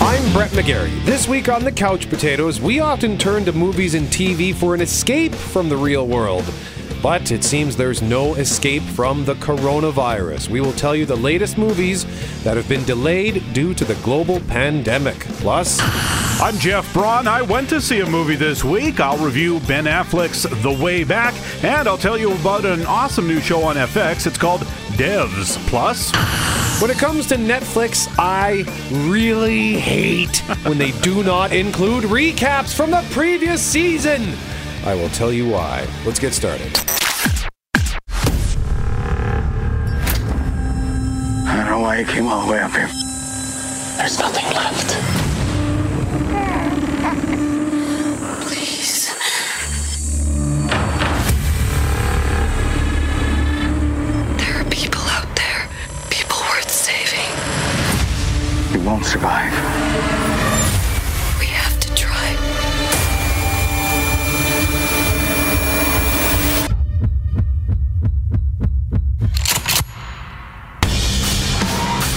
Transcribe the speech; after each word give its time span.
I'm 0.00 0.32
Brett 0.32 0.50
McGarry. 0.52 1.04
This 1.04 1.26
week 1.26 1.48
on 1.48 1.64
The 1.64 1.72
Couch 1.72 2.08
Potatoes, 2.08 2.60
we 2.60 2.78
often 2.78 3.18
turn 3.18 3.44
to 3.46 3.52
movies 3.52 3.94
and 3.94 4.06
TV 4.06 4.54
for 4.54 4.72
an 4.72 4.80
escape 4.80 5.34
from 5.34 5.68
the 5.68 5.76
real 5.76 6.06
world. 6.06 6.44
But 7.02 7.32
it 7.32 7.42
seems 7.42 7.76
there's 7.76 8.00
no 8.00 8.34
escape 8.34 8.82
from 8.82 9.24
the 9.24 9.34
coronavirus. 9.34 10.50
We 10.50 10.60
will 10.60 10.72
tell 10.72 10.94
you 10.94 11.04
the 11.04 11.16
latest 11.16 11.58
movies 11.58 12.04
that 12.44 12.56
have 12.56 12.68
been 12.68 12.84
delayed 12.84 13.42
due 13.52 13.74
to 13.74 13.84
the 13.84 13.96
global 13.96 14.40
pandemic. 14.40 15.18
Plus, 15.18 15.80
I'm 16.40 16.56
Jeff 16.58 16.92
Braun. 16.92 17.26
I 17.26 17.42
went 17.42 17.68
to 17.70 17.80
see 17.80 18.00
a 18.00 18.06
movie 18.06 18.36
this 18.36 18.62
week. 18.62 19.00
I'll 19.00 19.18
review 19.18 19.58
Ben 19.60 19.84
Affleck's 19.84 20.44
The 20.62 20.72
Way 20.72 21.02
Back, 21.02 21.34
and 21.64 21.88
I'll 21.88 21.98
tell 21.98 22.16
you 22.18 22.32
about 22.34 22.64
an 22.64 22.86
awesome 22.86 23.26
new 23.26 23.40
show 23.40 23.62
on 23.64 23.74
FX. 23.74 24.28
It's 24.28 24.38
called 24.38 24.60
Devs. 24.96 25.56
Plus, 25.68 26.12
when 26.80 26.90
it 26.90 26.98
comes 26.98 27.26
to 27.26 27.34
Netflix, 27.34 28.08
I 28.18 28.64
really 29.08 29.74
hate 29.74 30.38
when 30.64 30.78
they 30.78 30.92
do 31.00 31.24
not 31.24 31.52
include 31.52 32.04
recaps 32.04 32.74
from 32.74 32.92
the 32.92 33.04
previous 33.10 33.60
season. 33.60 34.32
I 34.84 34.94
will 34.94 35.08
tell 35.08 35.32
you 35.32 35.48
why. 35.48 35.86
Let's 36.06 36.20
get 36.20 36.34
started. 36.34 36.72
I 41.46 41.54
don't 41.56 41.66
know 41.66 41.80
why 41.80 41.98
you 41.98 42.06
came 42.06 42.26
all 42.26 42.46
the 42.46 42.52
way 42.52 42.60
up 42.60 42.70
here. 42.70 42.88
There's 43.96 44.18
nothing 44.18 44.44
left. 44.54 45.27
Won't 58.88 59.04
survive. 59.04 59.52
We 61.38 61.44
have 61.46 61.78
to 61.78 61.94
try. 61.94 62.34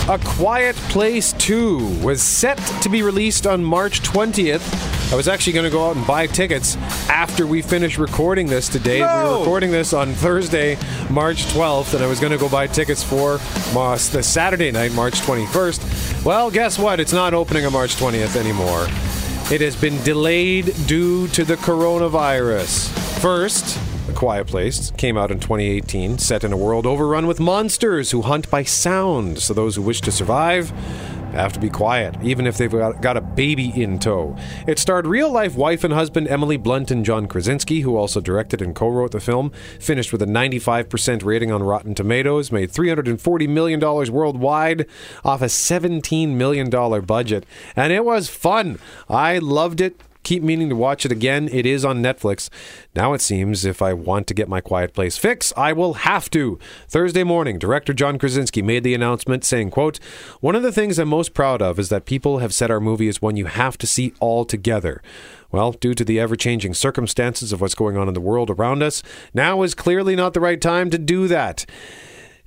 A 0.10 0.18
Quiet 0.26 0.76
Place 0.90 1.34
2 1.34 2.00
was 2.02 2.22
set 2.22 2.58
to 2.82 2.90
be 2.90 3.02
released 3.04 3.46
on 3.46 3.64
March 3.64 4.02
20th. 4.02 5.12
I 5.12 5.16
was 5.16 5.28
actually 5.28 5.54
going 5.54 5.66
to 5.66 5.70
go 5.70 5.90
out 5.90 5.98
and 5.98 6.08
buy 6.08 6.26
tickets 6.28 6.78
after 7.10 7.46
we 7.46 7.62
finish 7.62 7.98
recording 7.98 8.48
this 8.48 8.70
today. 8.70 9.02
We 9.02 9.08
No! 9.08 9.32
were 9.34 9.40
recording 9.40 9.72
this 9.72 9.92
on 9.92 10.14
Thursday, 10.14 10.78
March 11.10 11.44
12th, 11.48 11.94
and 11.96 12.04
I 12.04 12.08
was 12.08 12.22
going 12.22 12.32
to 12.32 12.38
go 12.38 12.48
buy 12.48 12.68
tickets 12.68 13.04
for 13.04 13.40
uh, 13.76 13.92
the 14.12 14.24
Saturday 14.24 14.72
night, 14.72 14.94
March 14.94 15.16
21st. 15.22 16.11
Well, 16.24 16.52
guess 16.52 16.78
what? 16.78 17.00
It's 17.00 17.14
not 17.14 17.34
opening 17.34 17.66
on 17.66 17.74
March 17.74 17.96
20th 17.96 18.36
anymore. 18.36 18.84
It 19.52 19.60
has 19.62 19.76
been 19.76 20.00
delayed 20.04 20.72
due 20.86 21.28
to 21.30 21.44
the 21.44 21.56
coronavirus. 21.56 22.90
First, 23.20 23.80
A 24.08 24.14
Quiet 24.14 24.46
Place 24.46 24.92
came 24.98 25.18
out 25.18 25.32
in 25.32 25.40
2018, 25.40 26.20
set 26.20 26.44
in 26.44 26.54
a 26.54 26.58
world 26.58 26.86
overrun 26.86 27.26
with 27.26 27.40
monsters 27.40 28.12
who 28.12 28.22
hunt 28.22 28.52
by 28.52 28.62
sound. 28.62 29.40
So 29.40 29.56
those 29.56 29.78
who 29.78 29.82
wish 29.82 30.00
to 30.02 30.12
survive 30.12 30.72
have 31.32 31.54
to 31.54 31.60
be 31.60 31.70
quiet, 31.70 32.16
even 32.22 32.48
if 32.48 32.58
they've 32.58 32.72
got, 32.72 33.18
a 33.18 33.22
baby 33.22 33.70
in 33.82 34.00
tow. 34.00 34.36
It 34.68 34.80
starred 34.80 35.06
real 35.06 35.32
life 35.32 35.56
wife 35.56 35.84
and 35.84 35.94
husband 35.94 36.28
Emily 36.28 36.58
Blunt 36.58 36.92
and 36.92 37.04
John 37.04 37.28
Krasinski, 37.28 37.82
who 37.82 37.98
also 37.98 38.22
directed 38.22 38.62
and 38.62 38.74
co 38.74 38.88
wrote 38.90 39.12
the 39.12 39.20
film. 39.20 39.52
Finished 39.80 40.12
with 40.12 40.22
a 40.22 40.26
95% 40.26 41.24
rating 41.26 41.52
on 41.52 41.64
Rotten 41.64 41.94
Tomatoes, 41.94 42.52
made 42.52 42.72
$340 42.72 43.50
million 43.50 43.80
worldwide 43.80 44.86
off 45.26 45.42
a 45.42 45.46
$17 45.46 46.30
million 46.30 46.70
budget. 47.06 47.46
And 47.76 47.92
it 47.92 48.06
was 48.06 48.30
fun. 48.30 48.80
I 49.10 49.38
loved 49.40 49.82
it 49.82 50.00
keep 50.24 50.44
meaning 50.44 50.70
to 50.70 50.76
watch 50.76 51.06
it 51.06 51.12
again. 51.12 51.50
It 51.52 51.66
is 51.66 51.84
on 51.84 52.02
Netflix. 52.02 52.50
Now 52.96 53.14
it 53.14 53.22
seems 53.22 53.66
if 53.66 53.82
I 53.82 53.94
want 53.94 54.28
to 54.28 54.34
get 54.34 54.50
my 54.50 54.62
Quiet 54.62 54.94
Place 54.94 55.18
fix, 55.18 55.52
I 55.58 55.74
will 55.74 55.94
have 55.94 56.30
to. 56.32 56.60
Thursday 56.88 57.24
morning, 57.24 57.60
director 57.60 57.94
John 57.94 58.18
Krasinski 58.18 58.62
made 58.62 58.84
the 58.84 58.94
announcement 58.94 59.44
saying, 59.44 59.72
quote, 59.72 60.00
One 60.40 60.56
of 60.56 60.64
the 60.64 60.72
things 60.72 61.00
I'm 61.00 61.10
most 61.10 61.34
proud 61.34 61.62
of 61.62 61.80
is 61.80 61.90
that 61.90 62.06
people 62.06 62.40
have 62.40 62.54
said 62.54 62.72
our 62.72 62.80
movie 62.80 63.08
is 63.08 63.22
one 63.22 63.38
you 63.38 63.46
have 63.46 63.78
to 63.80 63.88
see 63.88 64.14
all 64.20 64.46
together. 64.46 65.02
Well, 65.52 65.74
due 65.74 65.94
to 65.94 66.06
the 66.06 66.20
ever 66.20 66.36
changing 66.36 66.74
circumstances 66.76 67.52
of 67.52 67.60
what's 67.60 67.76
going 67.76 67.98
on 67.98 68.08
in 68.08 68.14
the 68.14 68.22
world 68.22 68.50
around 68.50 68.82
us, 68.82 69.04
now 69.34 69.64
is 69.64 69.76
clearly 69.76 70.16
not 70.16 70.34
the 70.34 70.40
right 70.40 70.62
time 70.62 70.90
to 70.92 70.98
do 70.98 71.28
that. 71.28 71.66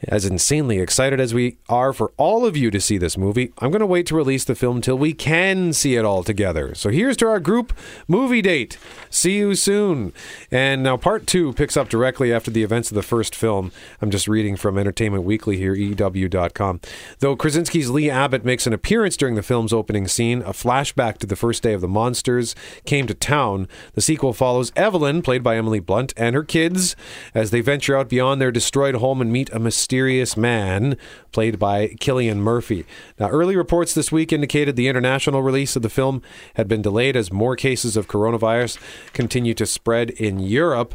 As 0.08 0.24
insanely 0.24 0.78
excited 0.78 1.20
as 1.20 1.32
we 1.32 1.56
are 1.68 1.92
for 1.92 2.12
all 2.16 2.44
of 2.44 2.56
you 2.56 2.70
to 2.70 2.80
see 2.80 2.98
this 2.98 3.16
movie, 3.16 3.52
I'm 3.58 3.70
going 3.70 3.80
to 3.80 3.86
wait 3.86 4.06
to 4.06 4.16
release 4.16 4.44
the 4.44 4.54
film 4.54 4.80
till 4.80 4.98
we 4.98 5.12
can 5.12 5.72
see 5.72 5.96
it 5.96 6.04
all 6.04 6.22
together. 6.22 6.74
So 6.74 6.90
here's 6.90 7.16
to 7.18 7.28
our 7.28 7.40
group 7.40 7.72
movie 8.06 8.42
date. 8.42 8.76
See 9.08 9.36
you 9.36 9.54
soon. 9.54 10.12
And 10.50 10.82
now 10.82 10.96
part 10.96 11.26
two 11.26 11.52
picks 11.54 11.76
up 11.76 11.88
directly 11.88 12.32
after 12.32 12.50
the 12.50 12.62
events 12.62 12.90
of 12.90 12.94
the 12.96 13.02
first 13.02 13.34
film. 13.34 13.72
I'm 14.02 14.10
just 14.10 14.28
reading 14.28 14.56
from 14.56 14.76
Entertainment 14.78 15.24
Weekly 15.24 15.56
here, 15.56 15.74
EW.com. 15.74 16.80
Though 17.20 17.36
Krasinski's 17.36 17.90
Lee 17.90 18.10
Abbott 18.10 18.44
makes 18.44 18.66
an 18.66 18.72
appearance 18.72 19.16
during 19.16 19.34
the 19.34 19.42
film's 19.42 19.72
opening 19.72 20.06
scene, 20.08 20.42
a 20.42 20.52
flashback 20.52 21.18
to 21.18 21.26
the 21.26 21.36
first 21.36 21.62
day 21.62 21.72
of 21.72 21.80
the 21.80 21.88
monsters 21.88 22.54
came 22.84 23.06
to 23.06 23.14
town. 23.14 23.68
The 23.94 24.00
sequel 24.00 24.32
follows 24.32 24.72
Evelyn, 24.76 25.22
played 25.22 25.42
by 25.42 25.56
Emily 25.56 25.80
Blunt, 25.80 26.12
and 26.16 26.34
her 26.34 26.44
kids 26.44 26.94
as 27.34 27.50
they 27.50 27.60
venture 27.60 27.96
out 27.96 28.08
beyond 28.08 28.40
their 28.40 28.52
destroyed 28.52 28.96
home 28.96 29.20
and 29.20 29.32
meet 29.32 29.50
a 29.52 29.58
mysterious 29.58 29.93
man, 30.36 30.96
played 31.32 31.58
by 31.58 31.88
Cillian 32.00 32.38
Murphy. 32.38 32.84
Now, 33.18 33.28
early 33.28 33.56
reports 33.56 33.94
this 33.94 34.10
week 34.10 34.32
indicated 34.32 34.76
the 34.76 34.88
international 34.88 35.42
release 35.42 35.76
of 35.76 35.82
the 35.82 35.88
film 35.88 36.22
had 36.54 36.68
been 36.68 36.82
delayed 36.82 37.16
as 37.16 37.32
more 37.32 37.56
cases 37.56 37.96
of 37.96 38.08
coronavirus 38.08 38.78
continue 39.12 39.54
to 39.54 39.66
spread 39.66 40.10
in 40.10 40.38
Europe. 40.38 40.94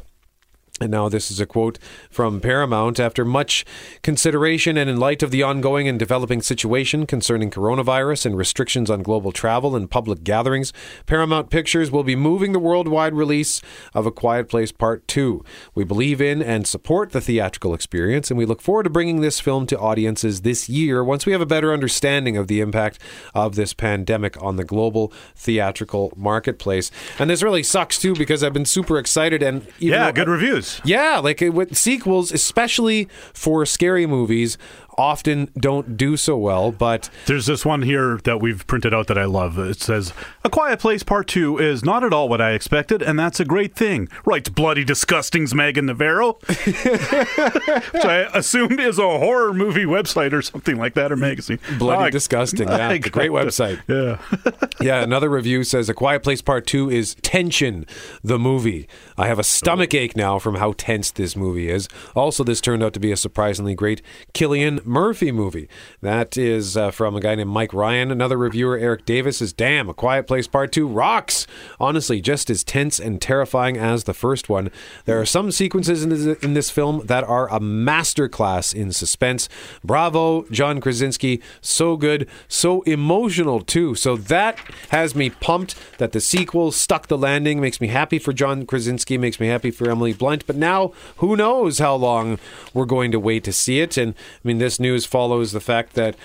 And 0.81 0.91
now, 0.91 1.09
this 1.09 1.29
is 1.29 1.39
a 1.39 1.45
quote 1.45 1.77
from 2.09 2.39
Paramount. 2.39 2.99
After 2.99 3.25
much 3.25 3.65
consideration 4.01 4.77
and 4.77 4.89
in 4.89 4.97
light 4.97 5.21
of 5.21 5.31
the 5.31 5.43
ongoing 5.43 5.87
and 5.87 5.99
developing 5.99 6.41
situation 6.41 7.05
concerning 7.05 7.51
coronavirus 7.51 8.27
and 8.27 8.37
restrictions 8.37 8.89
on 8.89 9.03
global 9.03 9.31
travel 9.31 9.75
and 9.75 9.91
public 9.91 10.23
gatherings, 10.23 10.71
Paramount 11.05 11.49
Pictures 11.49 11.91
will 11.91 12.03
be 12.03 12.15
moving 12.15 12.53
the 12.53 12.59
worldwide 12.59 13.13
release 13.13 13.61
of 13.93 14.05
A 14.05 14.11
Quiet 14.11 14.47
Place 14.47 14.71
Part 14.71 15.07
2. 15.07 15.43
We 15.75 15.83
believe 15.83 16.21
in 16.21 16.41
and 16.41 16.65
support 16.65 17.11
the 17.11 17.21
theatrical 17.21 17.73
experience, 17.73 18.31
and 18.31 18.37
we 18.37 18.45
look 18.45 18.61
forward 18.61 18.83
to 18.83 18.89
bringing 18.89 19.21
this 19.21 19.39
film 19.39 19.67
to 19.67 19.79
audiences 19.79 20.41
this 20.41 20.69
year 20.69 21.03
once 21.03 21.25
we 21.25 21.31
have 21.31 21.41
a 21.41 21.45
better 21.45 21.73
understanding 21.73 22.37
of 22.37 22.47
the 22.47 22.61
impact 22.61 22.99
of 23.33 23.55
this 23.55 23.73
pandemic 23.73 24.41
on 24.41 24.55
the 24.55 24.63
global 24.63 25.11
theatrical 25.35 26.13
marketplace. 26.15 26.91
And 27.17 27.29
this 27.29 27.43
really 27.43 27.63
sucks, 27.63 27.99
too, 27.99 28.15
because 28.15 28.43
I've 28.43 28.53
been 28.53 28.65
super 28.65 28.97
excited 28.97 29.43
and 29.43 29.65
yeah, 29.79 30.11
good 30.11 30.29
reviews. 30.29 30.68
Yeah, 30.83 31.19
like 31.19 31.41
it, 31.41 31.49
with 31.49 31.75
sequels, 31.77 32.31
especially 32.31 33.07
for 33.33 33.65
scary 33.65 34.05
movies, 34.05 34.57
often 34.99 35.49
don't 35.57 35.95
do 35.97 36.17
so 36.17 36.37
well. 36.37 36.71
But 36.71 37.09
There's 37.25 37.45
this 37.45 37.65
one 37.65 37.81
here 37.83 38.19
that 38.25 38.39
we've 38.41 38.67
printed 38.67 38.93
out 38.93 39.07
that 39.07 39.17
I 39.17 39.25
love. 39.25 39.57
It 39.57 39.79
says, 39.79 40.13
A 40.43 40.49
Quiet 40.49 40.79
Place 40.79 41.01
Part 41.03 41.27
2 41.27 41.57
is 41.57 41.83
not 41.83 42.03
at 42.03 42.11
all 42.13 42.27
what 42.29 42.41
I 42.41 42.51
expected, 42.51 43.01
and 43.01 43.17
that's 43.17 43.39
a 43.39 43.45
great 43.45 43.75
thing, 43.75 44.09
writes 44.25 44.49
Bloody 44.49 44.83
Disgusting's 44.83 45.55
Meagan 45.55 45.85
Navarro. 45.85 46.33
Which 46.47 48.05
I 48.05 48.29
assumed 48.33 48.79
is 48.79 48.99
a 48.99 49.03
horror 49.17 49.53
movie 49.53 49.85
website 49.85 50.33
or 50.33 50.41
something 50.41 50.77
like 50.77 50.93
that, 50.95 51.11
or 51.11 51.15
magazine. 51.15 51.59
bloody 51.77 52.01
oh, 52.03 52.05
I- 52.05 52.09
disgusting. 52.09 52.69
I 52.69 52.93
Yeah, 52.93 52.97
got 52.97 53.11
great 53.11 53.27
it. 53.27 53.33
website. 53.33 53.79
Yeah. 53.87 54.67
yeah, 54.81 55.01
another 55.01 55.29
review 55.29 55.63
says 55.63 55.89
A 55.89 55.93
Quiet 55.93 56.23
Place 56.23 56.41
Part 56.41 56.67
2 56.67 56.89
is 56.89 57.15
tension, 57.21 57.85
the 58.23 58.37
movie. 58.37 58.87
I 59.17 59.27
have 59.27 59.39
a 59.39 59.43
stomach 59.43 59.93
ache 59.93 60.15
now 60.15 60.39
from 60.39 60.55
how 60.55 60.73
tense 60.77 61.11
this 61.11 61.35
movie 61.35 61.69
is. 61.69 61.87
Also, 62.15 62.43
this 62.43 62.61
turned 62.61 62.83
out 62.83 62.93
to 62.93 62.99
be 62.99 63.11
a 63.11 63.17
surprisingly 63.17 63.75
great 63.75 64.01
Cillian 64.33 64.85
Murphy 64.89 65.31
movie. 65.31 65.69
That 66.01 66.35
is 66.35 66.75
uh, 66.75 66.89
from 66.89 67.15
a 67.15 67.21
guy 67.21 67.35
named 67.35 67.51
Mike 67.51 67.75
Ryan. 67.75 68.09
Another 68.09 68.37
reviewer, 68.37 68.75
Eric 68.75 69.05
Davis, 69.05 69.37
says, 69.37 69.53
Damn, 69.53 69.87
A 69.87 69.93
Quiet 69.93 70.25
Place 70.25 70.47
Part 70.47 70.71
2 70.71 70.87
rocks. 70.87 71.45
Honestly, 71.79 72.19
just 72.19 72.49
as 72.49 72.63
tense 72.63 72.99
and 72.99 73.21
terrifying 73.21 73.77
as 73.77 74.05
the 74.05 74.15
first 74.15 74.49
one. 74.49 74.71
There 75.05 75.21
are 75.21 75.27
some 75.27 75.51
sequences 75.51 76.03
in 76.03 76.09
this, 76.09 76.43
in 76.43 76.55
this 76.55 76.71
film 76.71 77.05
that 77.05 77.23
are 77.23 77.47
a 77.53 77.59
masterclass 77.59 78.73
in 78.73 78.91
suspense. 78.91 79.47
Bravo, 79.83 80.45
John 80.49 80.81
Krasinski. 80.81 81.39
So 81.61 81.95
good, 81.95 82.27
so 82.47 82.81
emotional 82.81 83.61
too. 83.61 83.93
So 83.93 84.15
that 84.17 84.57
has 84.89 85.13
me 85.13 85.29
pumped 85.29 85.75
that 85.99 86.13
the 86.13 86.19
sequel 86.19 86.71
stuck 86.71 87.07
the 87.07 87.17
landing. 87.17 87.61
Makes 87.61 87.79
me 87.79 87.89
happy 87.89 88.17
for 88.17 88.33
John 88.33 88.65
Krasinski, 88.65 89.19
makes 89.19 89.39
me 89.39 89.47
happy 89.47 89.69
for 89.69 89.87
Emily 89.87 90.13
Blunt. 90.13 90.47
But 90.47 90.55
now, 90.55 90.93
who 91.17 91.35
knows 91.35 91.77
how 91.77 91.93
long 91.93 92.39
we're 92.73 92.85
going 92.85 93.11
to 93.11 93.19
wait 93.19 93.43
to 93.43 93.53
see 93.53 93.81
it? 93.81 93.95
And 93.95 94.15
I 94.15 94.47
mean, 94.47 94.57
this 94.57 94.78
news 94.79 95.05
follows 95.05 95.51
the 95.51 95.59
fact 95.59 95.93
that 95.95 96.15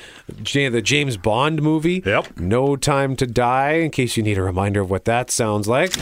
J- 0.43 0.69
the 0.69 0.83
James 0.83 1.17
Bond 1.17 1.61
movie, 1.63 2.03
Yep. 2.05 2.39
No 2.39 2.77
Time 2.77 3.17
to 3.17 3.27
Die, 3.27 3.73
in 3.73 3.91
case 3.91 4.17
you 4.17 4.23
need 4.23 4.39
a 4.39 4.43
reminder 4.43 4.81
of 4.81 4.91
what 4.91 5.05
that 5.07 5.31
sounds 5.31 5.67
like. 5.69 5.93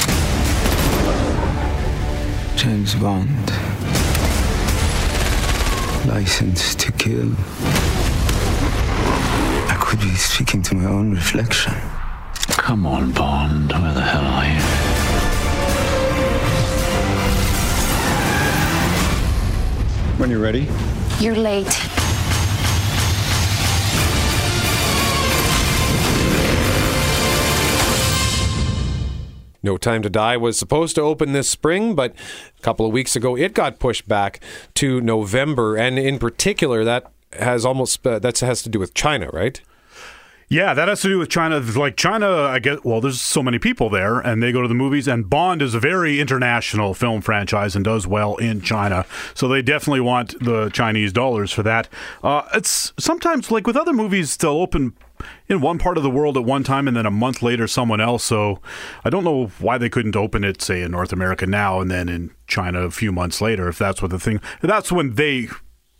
James 2.56 2.94
Bond. 2.96 3.50
License 6.06 6.74
to 6.76 6.90
kill. 6.92 7.32
I 9.68 9.76
could 9.80 10.00
be 10.00 10.14
speaking 10.14 10.62
to 10.62 10.74
my 10.74 10.84
own 10.90 11.12
reflection. 11.12 11.74
Come 12.48 12.86
on, 12.86 13.12
Bond. 13.12 13.70
Where 13.72 13.94
the 13.94 14.00
hell 14.02 14.24
are 14.24 14.46
you? 14.46 14.60
When 20.18 20.30
you're 20.30 20.40
ready. 20.40 20.68
You're 21.20 21.34
late. 21.36 21.66
No 29.62 29.76
Time 29.76 30.02
to 30.02 30.10
Die 30.10 30.36
was 30.36 30.58
supposed 30.58 30.94
to 30.96 31.02
open 31.02 31.32
this 31.32 31.48
spring, 31.48 31.94
but 31.94 32.14
a 32.58 32.62
couple 32.62 32.86
of 32.86 32.92
weeks 32.92 33.16
ago 33.16 33.36
it 33.36 33.54
got 33.54 33.78
pushed 33.78 34.08
back 34.08 34.40
to 34.74 35.00
November, 35.00 35.76
and 35.76 35.98
in 35.98 36.18
particular, 36.18 36.84
that 36.84 37.10
has 37.34 37.64
almost 37.64 38.06
uh, 38.06 38.18
that 38.18 38.38
has 38.40 38.62
to 38.62 38.68
do 38.68 38.78
with 38.78 38.94
China, 38.94 39.28
right? 39.32 39.60
Yeah, 40.52 40.74
that 40.74 40.86
has 40.86 41.00
to 41.00 41.08
do 41.08 41.18
with 41.18 41.30
China. 41.30 41.60
Like 41.60 41.96
China, 41.96 42.30
I 42.30 42.58
guess. 42.58 42.80
Well, 42.84 43.00
there's 43.00 43.22
so 43.22 43.42
many 43.42 43.58
people 43.58 43.88
there, 43.88 44.18
and 44.20 44.42
they 44.42 44.52
go 44.52 44.60
to 44.60 44.68
the 44.68 44.74
movies. 44.74 45.08
And 45.08 45.30
Bond 45.30 45.62
is 45.62 45.74
a 45.74 45.80
very 45.80 46.20
international 46.20 46.92
film 46.92 47.22
franchise 47.22 47.74
and 47.74 47.82
does 47.82 48.06
well 48.06 48.36
in 48.36 48.60
China, 48.60 49.06
so 49.32 49.48
they 49.48 49.62
definitely 49.62 50.02
want 50.02 50.38
the 50.44 50.68
Chinese 50.68 51.10
dollars 51.10 51.52
for 51.52 51.62
that. 51.62 51.88
Uh, 52.22 52.42
it's 52.52 52.92
sometimes 52.98 53.50
like 53.50 53.66
with 53.66 53.78
other 53.78 53.94
movies, 53.94 54.36
they'll 54.36 54.50
open 54.50 54.94
in 55.48 55.62
one 55.62 55.78
part 55.78 55.96
of 55.96 56.02
the 56.02 56.10
world 56.10 56.36
at 56.36 56.44
one 56.44 56.64
time 56.64 56.86
and 56.86 56.94
then 56.94 57.06
a 57.06 57.10
month 57.10 57.40
later 57.40 57.66
someone 57.66 58.02
else. 58.02 58.22
So 58.22 58.60
I 59.06 59.08
don't 59.08 59.24
know 59.24 59.46
why 59.58 59.78
they 59.78 59.88
couldn't 59.88 60.16
open 60.16 60.44
it, 60.44 60.60
say, 60.60 60.82
in 60.82 60.90
North 60.90 61.14
America 61.14 61.46
now 61.46 61.80
and 61.80 61.90
then 61.90 62.10
in 62.10 62.30
China 62.46 62.82
a 62.82 62.90
few 62.90 63.10
months 63.10 63.40
later, 63.40 63.68
if 63.68 63.78
that's 63.78 64.02
what 64.02 64.10
the 64.10 64.18
thing. 64.18 64.38
That's 64.60 64.92
when 64.92 65.14
they. 65.14 65.48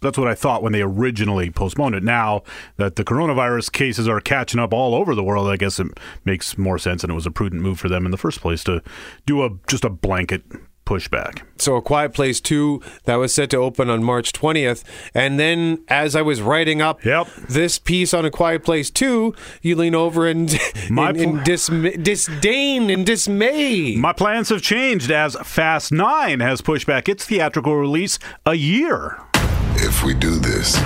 That's 0.03 0.19
what 0.19 0.29
I 0.29 0.35
thought 0.35 0.63
when 0.63 0.73
they 0.73 0.83
originally 0.83 1.51
postponed 1.51 1.95
it. 1.95 2.03
Now 2.03 2.43
that 2.77 2.97
the 2.97 3.05
coronavirus 3.05 3.73
cases 3.73 4.07
are 4.09 4.21
catching 4.21 4.61
up 4.61 4.73
all 4.75 4.95
over 4.95 5.15
the 5.15 5.25
world, 5.25 5.49
I 5.49 5.57
guess 5.57 5.79
it 5.81 5.87
makes 6.25 6.59
more 6.59 6.79
sense, 6.79 7.03
and 7.03 7.11
it 7.11 7.15
was 7.15 7.27
a 7.27 7.31
prudent 7.31 7.63
move 7.63 7.79
for 7.81 7.89
them 7.89 8.05
in 8.05 8.11
the 8.11 8.19
first 8.19 8.41
place 8.41 8.63
to 8.65 8.83
do 9.27 9.43
a 9.45 9.51
just 9.69 9.85
a 9.85 9.91
blanket 9.91 10.43
pushback. 10.85 11.43
So, 11.59 11.77
A 11.77 11.83
Quiet 11.83 12.13
Place 12.13 12.41
2, 12.41 12.83
that 13.05 13.15
was 13.15 13.33
set 13.33 13.51
to 13.51 13.57
open 13.59 13.89
on 13.89 14.03
March 14.03 14.33
20th. 14.33 14.83
And 15.15 15.39
then, 15.39 15.85
as 15.87 16.17
I 16.17 16.23
was 16.23 16.43
writing 16.43 16.83
up 16.83 17.05
Yep. 17.05 17.29
this 17.49 17.79
piece 17.79 18.13
on 18.13 18.25
A 18.25 18.31
Quiet 18.33 18.65
Place 18.65 18.91
2, 18.91 19.33
you 19.63 19.77
lean 19.77 19.95
over 19.95 20.27
and 20.27 20.59
My 20.91 21.11
in, 21.11 21.39
in 21.47 22.03
disdain 22.03 22.91
and 22.91 23.07
dismay. 23.07 23.95
My 23.97 24.13
plans 24.13 24.49
have 24.49 24.61
changed 24.63 25.11
as 25.13 25.37
Fast 25.45 25.93
9 25.93 26.41
has 26.41 26.61
pushed 26.61 26.87
back 26.89 27.09
its 27.09 27.25
theatrical 27.25 27.77
release 27.77 28.19
a 28.45 28.55
year. 28.55 29.21
If 30.03 30.07
we 30.07 30.15
do 30.15 30.37
this, 30.41 30.83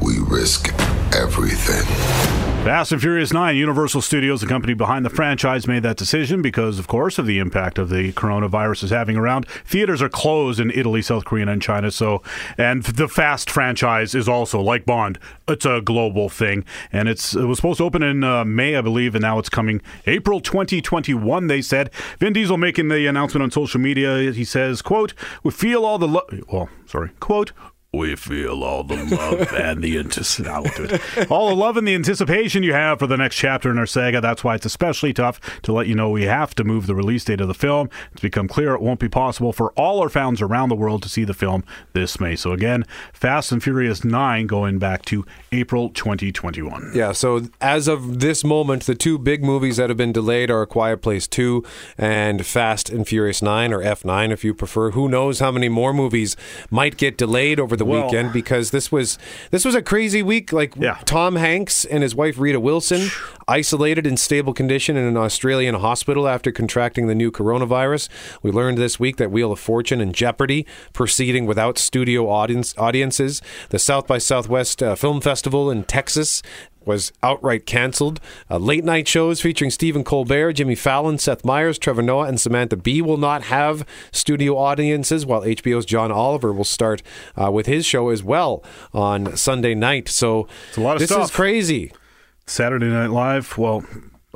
we 0.00 0.20
risk 0.20 0.72
everything. 1.12 1.84
Fast 2.62 2.92
and 2.92 3.00
Furious 3.00 3.32
9, 3.32 3.56
Universal 3.56 4.02
Studios, 4.02 4.40
the 4.40 4.46
company 4.46 4.72
behind 4.72 5.04
the 5.04 5.10
franchise, 5.10 5.66
made 5.66 5.82
that 5.82 5.96
decision 5.96 6.42
because, 6.42 6.78
of 6.78 6.86
course, 6.86 7.18
of 7.18 7.26
the 7.26 7.40
impact 7.40 7.76
of 7.76 7.88
the 7.88 8.12
coronavirus 8.12 8.84
is 8.84 8.90
having 8.90 9.16
around. 9.16 9.48
Theaters 9.64 10.00
are 10.00 10.08
closed 10.08 10.60
in 10.60 10.70
Italy, 10.70 11.02
South 11.02 11.24
Korea, 11.24 11.48
and 11.48 11.60
China. 11.60 11.90
So, 11.90 12.22
and 12.56 12.84
the 12.84 13.08
Fast 13.08 13.50
franchise 13.50 14.14
is 14.14 14.28
also 14.28 14.60
like 14.60 14.86
Bond. 14.86 15.18
It's 15.48 15.66
a 15.66 15.80
global 15.80 16.28
thing, 16.28 16.64
and 16.92 17.08
it's 17.08 17.34
it 17.34 17.46
was 17.46 17.58
supposed 17.58 17.78
to 17.78 17.84
open 17.84 18.04
in 18.04 18.22
uh, 18.22 18.44
May, 18.44 18.76
I 18.76 18.80
believe, 18.80 19.16
and 19.16 19.22
now 19.22 19.40
it's 19.40 19.48
coming 19.48 19.82
April 20.06 20.40
2021. 20.40 21.48
They 21.48 21.62
said 21.62 21.90
Vin 22.20 22.32
Diesel 22.32 22.58
making 22.58 22.86
the 22.86 23.08
announcement 23.08 23.42
on 23.42 23.50
social 23.50 23.80
media. 23.80 24.30
He 24.30 24.44
says, 24.44 24.82
"quote 24.82 25.14
We 25.42 25.50
feel 25.50 25.84
all 25.84 25.98
the 25.98 26.06
love." 26.06 26.32
Well, 26.46 26.68
sorry, 26.86 27.10
quote. 27.18 27.50
We 27.94 28.16
feel 28.16 28.64
all 28.64 28.84
the 28.84 28.96
love 29.04 29.52
and 29.52 29.84
the 29.84 29.98
anticipation. 29.98 30.98
all 31.28 31.50
the 31.50 31.54
love 31.54 31.76
and 31.76 31.86
the 31.86 31.94
anticipation 31.94 32.62
you 32.62 32.72
have 32.72 32.98
for 32.98 33.06
the 33.06 33.18
next 33.18 33.36
chapter 33.36 33.70
in 33.70 33.76
our 33.76 33.84
saga. 33.84 34.18
That's 34.22 34.42
why 34.42 34.54
it's 34.54 34.64
especially 34.64 35.12
tough 35.12 35.38
to 35.60 35.74
let 35.74 35.86
you 35.88 35.94
know 35.94 36.08
we 36.08 36.22
have 36.22 36.54
to 36.54 36.64
move 36.64 36.86
the 36.86 36.94
release 36.94 37.22
date 37.26 37.42
of 37.42 37.48
the 37.48 37.54
film. 37.54 37.90
It's 38.12 38.22
become 38.22 38.48
clear 38.48 38.72
it 38.72 38.80
won't 38.80 38.98
be 38.98 39.10
possible 39.10 39.52
for 39.52 39.72
all 39.72 40.00
our 40.00 40.08
fans 40.08 40.40
around 40.40 40.70
the 40.70 40.74
world 40.74 41.02
to 41.02 41.10
see 41.10 41.24
the 41.24 41.34
film 41.34 41.64
this 41.92 42.18
May. 42.18 42.34
So 42.34 42.52
again, 42.52 42.86
Fast 43.12 43.52
and 43.52 43.62
Furious 43.62 44.04
9 44.04 44.46
going 44.46 44.78
back 44.78 45.04
to 45.06 45.26
April 45.52 45.90
2021. 45.90 46.92
Yeah, 46.94 47.12
so 47.12 47.42
as 47.60 47.88
of 47.88 48.20
this 48.20 48.42
moment, 48.42 48.84
the 48.84 48.94
two 48.94 49.18
big 49.18 49.44
movies 49.44 49.76
that 49.76 49.90
have 49.90 49.98
been 49.98 50.12
delayed 50.12 50.50
are 50.50 50.62
A 50.62 50.66
Quiet 50.66 51.02
Place 51.02 51.28
2 51.28 51.62
and 51.98 52.46
Fast 52.46 52.88
and 52.88 53.06
Furious 53.06 53.42
9, 53.42 53.70
or 53.70 53.80
F9 53.80 54.30
if 54.30 54.44
you 54.44 54.54
prefer. 54.54 54.92
Who 54.92 55.10
knows 55.10 55.40
how 55.40 55.52
many 55.52 55.68
more 55.68 55.92
movies 55.92 56.36
might 56.70 56.96
get 56.96 57.18
delayed 57.18 57.60
over 57.60 57.76
the 57.76 57.81
Well- 57.84 58.04
weekend 58.06 58.32
because 58.32 58.70
this 58.70 58.90
was 58.92 59.18
this 59.50 59.64
was 59.64 59.74
a 59.74 59.82
crazy 59.82 60.22
week. 60.22 60.52
Like 60.52 60.74
Yeah. 60.76 60.98
Tom 61.04 61.36
Hanks 61.36 61.84
and 61.84 62.02
his 62.02 62.14
wife 62.14 62.38
Rita 62.38 62.60
Wilson 62.60 63.08
isolated 63.48 64.06
in 64.06 64.16
stable 64.16 64.52
condition 64.54 64.96
in 64.96 65.04
an 65.04 65.16
Australian 65.16 65.74
hospital 65.76 66.28
after 66.28 66.52
contracting 66.52 67.06
the 67.06 67.14
new 67.14 67.30
coronavirus. 67.30 68.08
We 68.42 68.50
learned 68.50 68.78
this 68.78 68.98
week 69.00 69.16
that 69.16 69.30
Wheel 69.30 69.52
of 69.52 69.58
Fortune 69.58 70.00
and 70.00 70.14
Jeopardy 70.14 70.66
proceeding 70.92 71.46
without 71.46 71.78
studio 71.78 72.28
audience 72.28 72.74
audiences. 72.78 73.42
The 73.70 73.78
South 73.78 74.06
by 74.06 74.18
Southwest 74.18 74.82
uh, 74.82 74.94
Film 74.94 75.20
Festival 75.20 75.70
in 75.70 75.84
Texas 75.84 76.42
was 76.86 77.12
outright 77.22 77.66
canceled. 77.66 78.20
Uh, 78.50 78.58
late 78.58 78.84
night 78.84 79.08
shows 79.08 79.40
featuring 79.40 79.70
Stephen 79.70 80.04
Colbert, 80.04 80.54
Jimmy 80.54 80.74
Fallon, 80.74 81.18
Seth 81.18 81.44
Meyers, 81.44 81.78
Trevor 81.78 82.02
Noah, 82.02 82.26
and 82.26 82.40
Samantha 82.40 82.76
Bee 82.76 83.02
will 83.02 83.16
not 83.16 83.44
have 83.44 83.86
studio 84.10 84.56
audiences, 84.56 85.26
while 85.26 85.42
HBO's 85.42 85.86
John 85.86 86.12
Oliver 86.12 86.52
will 86.52 86.64
start 86.64 87.02
uh, 87.40 87.50
with 87.50 87.66
his 87.66 87.84
show 87.86 88.08
as 88.08 88.22
well 88.22 88.64
on 88.92 89.36
Sunday 89.36 89.74
night. 89.74 90.08
So 90.08 90.48
a 90.76 90.80
lot 90.80 90.96
of 90.96 91.00
this 91.00 91.10
is 91.10 91.30
crazy. 91.30 91.92
Saturday 92.46 92.88
Night 92.88 93.10
Live, 93.10 93.56
well, 93.56 93.84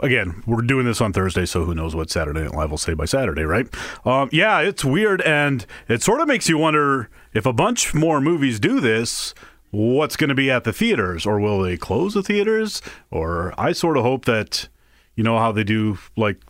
again, 0.02 0.42
we're 0.46 0.62
doing 0.62 0.86
this 0.86 1.00
on 1.00 1.12
Thursday, 1.12 1.46
so 1.46 1.64
who 1.64 1.74
knows 1.74 1.94
what 1.94 2.10
Saturday 2.10 2.42
Night 2.42 2.54
Live 2.54 2.70
will 2.70 2.78
say 2.78 2.94
by 2.94 3.04
Saturday, 3.04 3.42
right? 3.42 3.66
Um, 4.04 4.28
yeah, 4.32 4.60
it's 4.60 4.84
weird, 4.84 5.20
and 5.22 5.66
it 5.88 6.02
sort 6.02 6.20
of 6.20 6.28
makes 6.28 6.48
you 6.48 6.58
wonder 6.58 7.08
if 7.34 7.46
a 7.46 7.52
bunch 7.52 7.94
more 7.94 8.20
movies 8.20 8.60
do 8.60 8.80
this. 8.80 9.34
What's 9.76 10.16
going 10.16 10.28
to 10.28 10.34
be 10.34 10.50
at 10.50 10.64
the 10.64 10.72
theaters, 10.72 11.26
or 11.26 11.38
will 11.38 11.60
they 11.60 11.76
close 11.76 12.14
the 12.14 12.22
theaters? 12.22 12.80
Or 13.10 13.52
I 13.58 13.72
sort 13.72 13.98
of 13.98 14.04
hope 14.04 14.24
that, 14.24 14.70
you 15.16 15.22
know, 15.22 15.38
how 15.38 15.52
they 15.52 15.64
do 15.64 15.98
like 16.16 16.42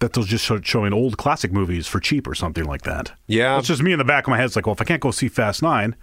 that 0.00 0.14
they'll 0.14 0.24
just 0.24 0.46
start 0.46 0.66
showing 0.66 0.94
old 0.94 1.18
classic 1.18 1.52
movies 1.52 1.86
for 1.86 2.00
cheap 2.00 2.26
or 2.26 2.34
something 2.34 2.64
like 2.64 2.80
that. 2.82 3.12
Yeah. 3.26 3.58
it's 3.58 3.68
just 3.68 3.82
me 3.82 3.92
in 3.92 3.98
the 3.98 4.06
back 4.06 4.26
of 4.26 4.30
my 4.30 4.38
head. 4.38 4.46
It's 4.46 4.56
like, 4.56 4.66
well, 4.66 4.74
if 4.74 4.80
I 4.80 4.84
can't 4.84 5.02
go 5.02 5.10
see 5.10 5.28
Fast 5.28 5.62
Nine, 5.62 5.96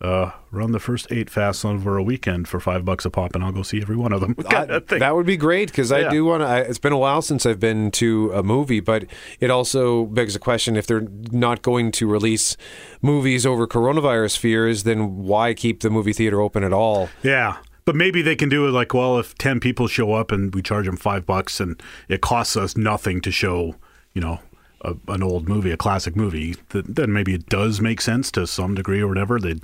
uh, 0.00 0.30
run 0.50 0.72
the 0.72 0.80
first 0.80 1.06
eight 1.10 1.28
Fasts 1.28 1.64
over 1.64 1.96
a 1.98 2.02
weekend 2.02 2.48
for 2.48 2.58
five 2.60 2.84
bucks 2.84 3.04
a 3.04 3.10
pop, 3.10 3.34
and 3.34 3.44
I'll 3.44 3.52
go 3.52 3.62
see 3.62 3.80
every 3.82 3.96
one 3.96 4.12
of 4.12 4.20
them. 4.20 4.34
Thing. 4.88 4.98
that 4.98 5.14
would 5.14 5.26
be 5.26 5.36
great 5.36 5.68
because 5.70 5.92
I 5.92 6.00
Yeah. 6.00 6.10
do 6.10 6.24
want 6.24 6.42
to. 6.42 6.68
It's 6.68 6.78
been 6.78 6.92
a 6.92 6.98
while 6.98 7.20
since 7.22 7.44
I've 7.44 7.60
been 7.60 7.90
to 7.92 8.32
a 8.32 8.42
movie, 8.42 8.80
but 8.80 9.04
it 9.40 9.50
also 9.50 10.06
begs 10.06 10.34
a 10.34 10.38
question: 10.38 10.76
if 10.76 10.86
they're 10.86 11.06
not 11.30 11.62
going 11.62 11.92
to 11.92 12.06
release 12.06 12.56
movies 13.02 13.44
over 13.44 13.66
coronavirus 13.66 14.38
fears, 14.38 14.84
then 14.84 15.18
why 15.18 15.54
keep 15.54 15.80
the 15.80 15.90
movie 15.90 16.12
theater 16.12 16.40
open 16.40 16.64
at 16.64 16.72
all? 16.72 17.08
yeah. 17.22 17.58
But 17.86 17.96
maybe 17.96 18.22
they 18.22 18.36
can 18.36 18.48
do 18.48 18.68
it 18.68 18.70
like, 18.72 18.94
well, 18.94 19.18
if 19.18 19.34
10 19.36 19.58
people 19.58 19.88
show 19.88 20.12
up 20.12 20.30
and 20.30 20.54
we 20.54 20.62
charge 20.62 20.86
them 20.86 20.96
five 20.98 21.26
bucks 21.26 21.58
and 21.58 21.82
it 22.08 22.20
costs 22.20 22.56
us 22.56 22.76
nothing 22.76 23.20
to 23.22 23.32
show, 23.32 23.74
you 24.14 24.20
know, 24.20 24.38
a, 24.82 24.94
an 25.08 25.22
old 25.22 25.48
movie, 25.48 25.70
a 25.70 25.76
classic 25.76 26.16
movie, 26.16 26.54
th- 26.70 26.84
then 26.88 27.12
maybe 27.12 27.34
it 27.34 27.46
does 27.48 27.80
make 27.80 28.00
sense 28.00 28.30
to 28.32 28.46
some 28.46 28.74
degree 28.74 29.00
or 29.00 29.08
whatever. 29.08 29.38
They, 29.38 29.56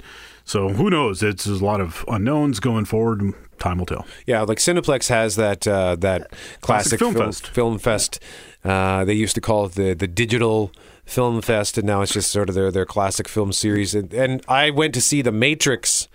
so 0.44 0.68
who 0.70 0.90
knows? 0.90 1.23
It's 1.23 1.44
there's 1.44 1.61
a 1.61 1.64
lot 1.64 1.80
of 1.80 2.04
unknowns 2.08 2.61
going 2.61 2.85
forward. 2.85 3.32
Time 3.58 3.78
will 3.78 3.87
tell. 3.87 4.06
Yeah, 4.26 4.42
like 4.42 4.58
Cineplex 4.58 5.08
has 5.08 5.37
that 5.37 5.66
uh, 5.66 5.96
that 5.96 6.30
classic, 6.61 6.99
Film 6.99 7.14
film, 7.14 7.26
Fest. 7.26 7.46
film 7.49 7.78
fest. 7.78 8.20
Uh, 8.64 9.04
they 9.04 9.14
used 9.14 9.35
to 9.35 9.40
call 9.40 9.66
it 9.66 9.73
the 9.73 9.94
the 9.94 10.06
digital 10.06 10.73
film 11.06 11.40
fest, 11.40 11.78
and 11.78 11.87
now 11.87 12.02
it's 12.02 12.12
just 12.12 12.30
sort 12.30 12.49
of 12.49 12.54
their 12.54 12.70
their 12.70 12.85
classic 12.85 13.28
film 13.28 13.52
series. 13.52 13.94
And, 13.94 14.12
and 14.12 14.42
I 14.49 14.70
went 14.70 14.92
to 14.94 15.00
see 15.00 15.23
The 15.23 15.32
Matrix. 15.32 16.08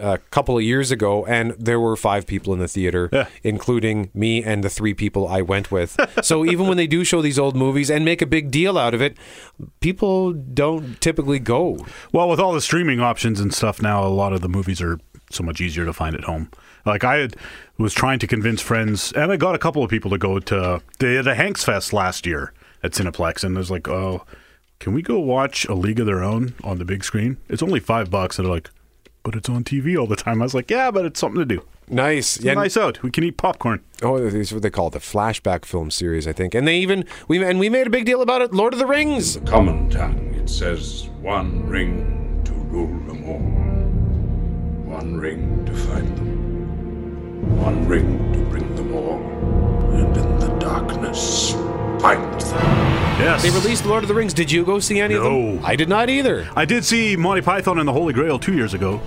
A 0.00 0.18
couple 0.30 0.56
of 0.56 0.62
years 0.62 0.90
ago, 0.90 1.24
and 1.26 1.52
there 1.58 1.80
were 1.80 1.96
five 1.96 2.26
people 2.26 2.52
in 2.52 2.58
the 2.60 2.68
theater, 2.68 3.08
Yeah. 3.12 3.26
including 3.42 4.10
me 4.14 4.42
and 4.42 4.62
the 4.62 4.68
three 4.70 4.94
people 4.94 5.26
I 5.28 5.42
went 5.42 5.70
with. 5.70 5.96
so 6.22 6.44
even 6.44 6.66
when 6.68 6.76
they 6.76 6.86
do 6.86 7.04
show 7.04 7.20
these 7.22 7.38
old 7.38 7.56
movies 7.56 7.90
and 7.90 8.04
make 8.04 8.22
a 8.22 8.26
big 8.26 8.50
deal 8.50 8.78
out 8.78 8.94
of 8.94 9.02
it, 9.02 9.16
people 9.80 10.32
don't 10.32 11.00
typically 11.00 11.38
go. 11.38 11.78
Well, 12.12 12.28
with 12.28 12.40
all 12.40 12.52
the 12.52 12.60
streaming 12.60 13.00
options 13.00 13.40
and 13.40 13.52
stuff 13.52 13.82
now, 13.82 14.04
a 14.04 14.08
lot 14.08 14.32
of 14.32 14.40
the 14.40 14.48
movies 14.48 14.80
are 14.80 14.98
so 15.30 15.42
much 15.42 15.60
easier 15.60 15.84
to 15.84 15.92
find 15.92 16.14
at 16.14 16.24
home. 16.24 16.50
Like 16.86 17.04
I 17.04 17.16
had, 17.16 17.36
was 17.76 17.92
trying 17.92 18.18
to 18.20 18.26
convince 18.26 18.62
friends, 18.62 19.12
and 19.12 19.30
I 19.30 19.36
got 19.36 19.54
a 19.54 19.58
couple 19.58 19.82
of 19.82 19.90
people 19.90 20.10
to 20.10 20.18
go 20.18 20.38
to 20.38 20.80
the 20.98 21.22
the 21.22 21.34
Hanks 21.34 21.64
Fest 21.64 21.92
last 21.92 22.24
year 22.26 22.52
at 22.82 22.92
Cineplex, 22.92 23.44
and 23.44 23.56
there's 23.56 23.70
like, 23.70 23.88
oh, 23.88 24.24
can 24.78 24.94
we 24.94 25.02
go 25.02 25.18
watch 25.18 25.66
A 25.66 25.74
League 25.74 26.00
of 26.00 26.06
Their 26.06 26.22
Own 26.22 26.54
on 26.64 26.78
the 26.78 26.84
big 26.84 27.04
screen? 27.04 27.36
It's 27.48 27.62
only 27.62 27.80
five 27.80 28.10
bucks, 28.10 28.38
and 28.38 28.46
they're 28.46 28.54
like, 28.54 28.70
but 29.22 29.34
it's 29.34 29.48
on 29.48 29.64
TV 29.64 29.98
all 29.98 30.06
the 30.06 30.16
time. 30.16 30.40
I 30.40 30.44
was 30.44 30.54
like, 30.54 30.70
yeah, 30.70 30.90
but 30.90 31.04
it's 31.04 31.20
something 31.20 31.38
to 31.38 31.44
do. 31.44 31.62
Nice, 31.90 32.36
It's 32.36 32.44
a 32.44 32.54
nice 32.54 32.76
out. 32.76 33.02
We 33.02 33.10
can 33.10 33.24
eat 33.24 33.38
popcorn. 33.38 33.82
Oh, 34.02 34.18
this 34.18 34.34
is 34.34 34.52
what 34.52 34.62
they 34.62 34.70
call 34.70 34.88
it, 34.88 34.92
the 34.92 34.98
flashback 34.98 35.64
film 35.64 35.90
series, 35.90 36.28
I 36.28 36.32
think. 36.32 36.54
And 36.54 36.68
they 36.68 36.78
even 36.78 37.04
we 37.28 37.42
and 37.42 37.58
we 37.58 37.70
made 37.70 37.86
a 37.86 37.90
big 37.90 38.04
deal 38.04 38.20
about 38.20 38.42
it. 38.42 38.52
Lord 38.52 38.74
of 38.74 38.78
the 38.78 38.86
Rings. 38.86 39.34
the 39.34 39.40
common 39.40 39.88
tongue, 39.88 40.34
it 40.34 40.50
says 40.50 41.08
one 41.22 41.66
ring 41.66 42.42
to 42.44 42.52
rule 42.52 42.98
them 43.06 43.24
all, 43.24 44.98
one 44.98 45.16
ring 45.16 45.64
to 45.64 45.74
fight 45.74 46.16
them, 46.16 47.56
one 47.58 47.88
ring 47.88 48.32
to 48.34 48.38
bring 48.50 48.76
them 48.76 48.94
all. 48.94 49.18
And 49.94 50.14
in 50.14 50.38
the 50.40 50.58
fight. 52.00 52.18
Yes. 53.18 53.42
They 53.42 53.50
released 53.50 53.84
Lord 53.84 54.04
of 54.04 54.08
the 54.08 54.14
Rings. 54.14 54.32
Did 54.32 54.50
you 54.50 54.64
go 54.64 54.78
see 54.78 55.00
any 55.00 55.14
of 55.14 55.24
them? 55.24 55.56
No. 55.56 55.66
I 55.66 55.74
did 55.74 55.88
not 55.88 56.08
either. 56.08 56.48
I 56.54 56.64
did 56.64 56.84
see 56.84 57.16
Monty 57.16 57.42
Python 57.42 57.78
and 57.78 57.88
the 57.88 57.92
Holy 57.92 58.12
Grail 58.12 58.38
two 58.38 58.54
years 58.54 58.74
ago 58.74 59.00